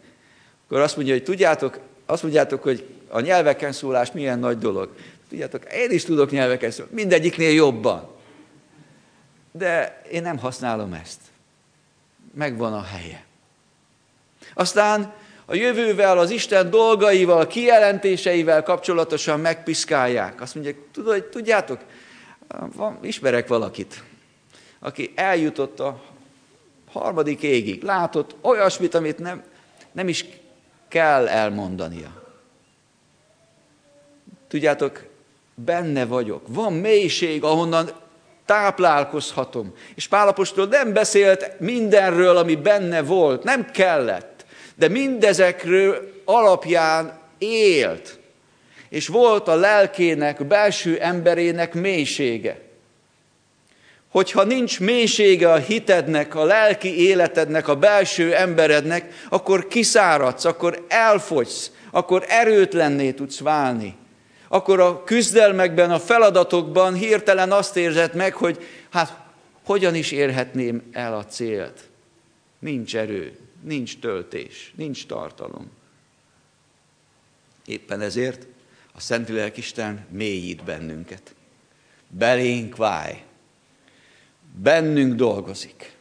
akkor 0.66 0.80
azt 0.82 0.96
mondja, 0.96 1.14
hogy 1.14 1.24
tudjátok, 1.24 1.80
azt 2.06 2.22
mondjátok, 2.22 2.64
hogy 2.64 2.88
a 3.08 3.20
nyelveken 3.20 3.72
szólás 3.72 4.12
milyen 4.12 4.40
nagy 4.40 4.58
dolog. 4.58 4.96
Tudjátok, 5.30 5.74
én 5.74 5.92
is 5.92 6.04
tudok 6.04 6.32
nyelveken 6.32 6.72
szólni, 6.72 6.92
mindegyiknél 6.94 7.54
jobban. 7.54 8.16
De 9.52 10.02
én 10.12 10.22
nem 10.22 10.38
használom 10.38 10.94
ezt. 10.94 11.20
Megvan 12.34 12.74
a 12.74 12.82
helye. 12.82 13.26
Aztán 14.54 15.14
a 15.50 15.56
jövővel, 15.56 16.18
az 16.18 16.30
Isten 16.30 16.70
dolgaival, 16.70 17.48
kijelentéseivel 17.48 18.64
kapcsolatosan 18.64 19.40
megpiszkálják. 19.40 20.42
Azt 20.42 20.56
mondják, 20.56 20.76
tudjátok, 21.30 21.80
van, 22.76 22.98
ismerek 23.02 23.48
valakit, 23.48 24.04
aki 24.80 25.12
eljutott 25.16 25.80
a 25.80 26.02
harmadik 26.92 27.42
égig, 27.42 27.84
látott 27.84 28.36
olyasmit, 28.42 28.94
amit 28.94 29.18
nem, 29.18 29.44
nem 29.92 30.08
is 30.08 30.26
kell 30.88 31.28
elmondania. 31.28 32.24
Tudjátok, 34.48 35.04
benne 35.56 36.06
vagyok. 36.06 36.42
Van 36.48 36.74
mélység, 36.74 37.44
ahonnan 37.44 37.90
táplálkozhatom. 38.46 39.74
És 39.96 40.08
Pálapostól 40.08 40.66
nem 40.66 40.94
beszélt 40.94 41.60
mindenről, 41.60 42.38
ami 42.38 42.56
benne 42.56 43.02
volt, 43.02 43.44
nem 43.44 43.72
kellett, 43.72 44.37
de 44.78 44.88
mindezekről 44.88 46.22
alapján 46.26 47.20
élt. 47.38 48.20
És 48.90 49.08
volt 49.08 49.48
a 49.48 49.56
lelkének, 49.56 50.48
belső 50.48 51.00
emberének 51.00 51.74
mélysége 51.74 52.66
hogyha 54.18 54.44
nincs 54.44 54.80
mélysége 54.80 55.52
a 55.52 55.56
hitednek, 55.56 56.36
a 56.36 56.44
lelki 56.44 57.02
életednek, 57.02 57.68
a 57.68 57.76
belső 57.76 58.36
emberednek, 58.36 59.14
akkor 59.30 59.68
kiszáradsz, 59.68 60.46
akkor 60.46 60.86
elfogysz, 60.88 61.72
akkor 61.92 62.26
erőtlenné 62.28 63.12
tudsz 63.12 63.40
válni. 63.40 63.96
Akkor 64.48 64.80
a 64.80 65.04
küzdelmekben, 65.04 65.92
a 65.92 66.00
feladatokban 66.00 66.94
hirtelen 66.94 67.52
azt 67.52 67.78
érzed 67.78 68.16
meg, 68.16 68.34
hogy 68.34 68.66
hát 68.90 69.18
hogyan 69.66 69.96
is 69.96 70.12
érhetném 70.12 70.84
el 70.92 71.14
a 71.14 71.26
célt. 71.26 71.80
Nincs 72.60 72.96
erő, 72.96 73.38
nincs 73.64 74.00
töltés, 74.00 74.74
nincs 74.76 75.06
tartalom. 75.06 75.72
Éppen 77.66 78.02
ezért 78.02 78.48
a 78.94 79.00
Szentlélek 79.00 79.58
Isten 79.58 80.06
mélyít 80.10 80.64
bennünket. 80.64 81.36
Belénk 82.08 82.76
válj, 82.76 83.24
bennünk 84.62 85.14
dolgozik. 85.14 85.92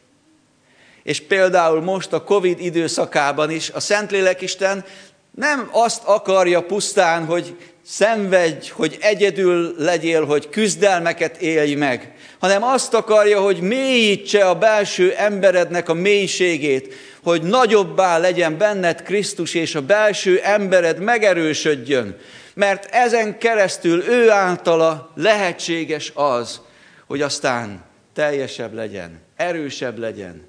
És 1.03 1.21
például 1.21 1.81
most 1.81 2.13
a 2.13 2.23
Covid 2.23 2.59
időszakában 2.59 3.51
is 3.51 3.69
a 3.69 3.79
Szentlélek 3.79 4.41
Isten 4.41 4.85
nem 5.31 5.69
azt 5.71 6.03
akarja 6.03 6.63
pusztán, 6.63 7.25
hogy 7.25 7.55
szenvedj, 7.85 8.69
hogy 8.69 8.97
egyedül 9.01 9.73
legyél, 9.77 10.25
hogy 10.25 10.49
küzdelmeket 10.49 11.41
élj 11.41 11.73
meg, 11.73 12.15
hanem 12.39 12.63
azt 12.63 12.93
akarja, 12.93 13.41
hogy 13.41 13.61
mélyítse 13.61 14.45
a 14.45 14.55
belső 14.55 15.13
emberednek 15.13 15.89
a 15.89 15.93
mélységét, 15.93 16.93
hogy 17.23 17.41
nagyobbá 17.41 18.17
legyen 18.17 18.57
benned 18.57 19.01
Krisztus, 19.01 19.53
és 19.53 19.75
a 19.75 19.81
belső 19.81 20.39
embered 20.39 20.99
megerősödjön, 20.99 22.17
mert 22.53 22.85
ezen 22.85 23.37
keresztül 23.37 24.03
ő 24.03 24.29
általa 24.29 25.11
lehetséges 25.15 26.11
az, 26.15 26.61
hogy 27.05 27.21
aztán 27.21 27.83
teljesebb 28.13 28.73
legyen, 28.73 29.19
erősebb 29.35 29.97
legyen, 29.97 30.45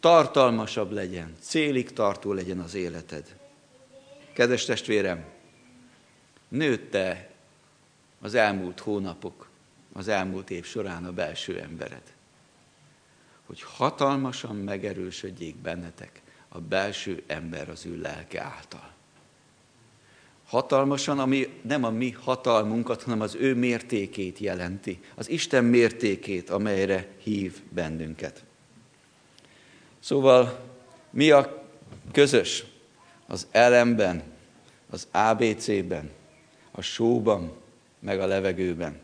tartalmasabb 0.00 0.92
legyen, 0.92 1.34
célig 1.40 1.92
tartó 1.92 2.32
legyen 2.32 2.58
az 2.58 2.74
életed. 2.74 3.24
Kedves 4.32 4.64
testvérem, 4.64 5.24
nőtte 6.48 7.28
az 8.20 8.34
elmúlt 8.34 8.80
hónapok, 8.80 9.48
az 9.92 10.08
elmúlt 10.08 10.50
év 10.50 10.64
során 10.64 11.04
a 11.04 11.12
belső 11.12 11.60
embered. 11.60 12.02
Hogy 13.46 13.62
hatalmasan 13.62 14.56
megerősödjék 14.56 15.56
bennetek 15.56 16.22
a 16.48 16.60
belső 16.60 17.22
ember 17.26 17.68
az 17.68 17.86
ő 17.86 18.00
lelke 18.00 18.42
által. 18.42 18.94
Hatalmasan, 20.46 21.18
ami 21.18 21.60
nem 21.62 21.84
a 21.84 21.90
mi 21.90 22.10
hatalmunkat, 22.10 23.02
hanem 23.02 23.20
az 23.20 23.34
ő 23.34 23.54
mértékét 23.54 24.38
jelenti. 24.38 25.00
Az 25.14 25.28
Isten 25.28 25.64
mértékét, 25.64 26.50
amelyre 26.50 27.08
hív 27.22 27.62
bennünket. 27.68 28.44
Szóval 30.00 30.60
mi 31.10 31.30
a 31.30 31.68
közös 32.12 32.64
az 33.26 33.46
elemben, 33.50 34.22
az 34.90 35.06
ABC-ben, 35.10 36.10
a 36.70 36.80
sóban, 36.80 37.52
meg 37.98 38.20
a 38.20 38.26
levegőben, 38.26 39.00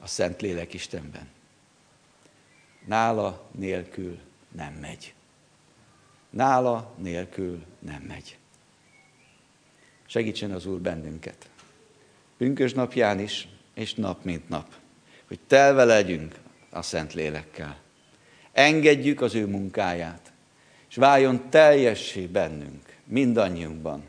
a 0.00 0.06
Szentlélek 0.06 0.74
Istenben. 0.74 1.28
Nála 2.86 3.48
nélkül 3.50 4.18
nem 4.52 4.72
megy. 4.72 5.14
Nála 6.30 6.94
nélkül 6.98 7.64
nem 7.78 8.02
megy. 8.02 8.38
Segítsen 10.06 10.50
az 10.50 10.66
Úr 10.66 10.80
bennünket. 10.80 11.48
Pünkös 12.36 12.72
napján 12.72 13.20
is, 13.20 13.48
és 13.74 13.94
nap 13.94 14.24
mint 14.24 14.48
nap. 14.48 14.74
Hogy 15.28 15.40
telve 15.46 15.84
legyünk 15.84 16.34
a 16.70 16.82
Szent 16.82 17.14
Lélekkel. 17.14 17.78
Engedjük 18.52 19.20
az 19.20 19.34
ő 19.34 19.46
munkáját, 19.46 20.32
és 20.88 20.96
váljon 20.96 21.50
teljessé 21.50 22.26
bennünk, 22.26 22.96
mindannyiunkban 23.04 24.04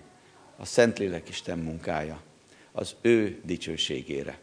a 0.57 0.65
Szentlélek 0.65 1.29
Isten 1.29 1.59
munkája, 1.59 2.21
az 2.71 2.95
ő 3.01 3.41
dicsőségére. 3.43 4.37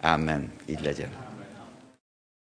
Amen. 0.00 0.52
Így 0.66 0.80
legyen. 0.80 1.27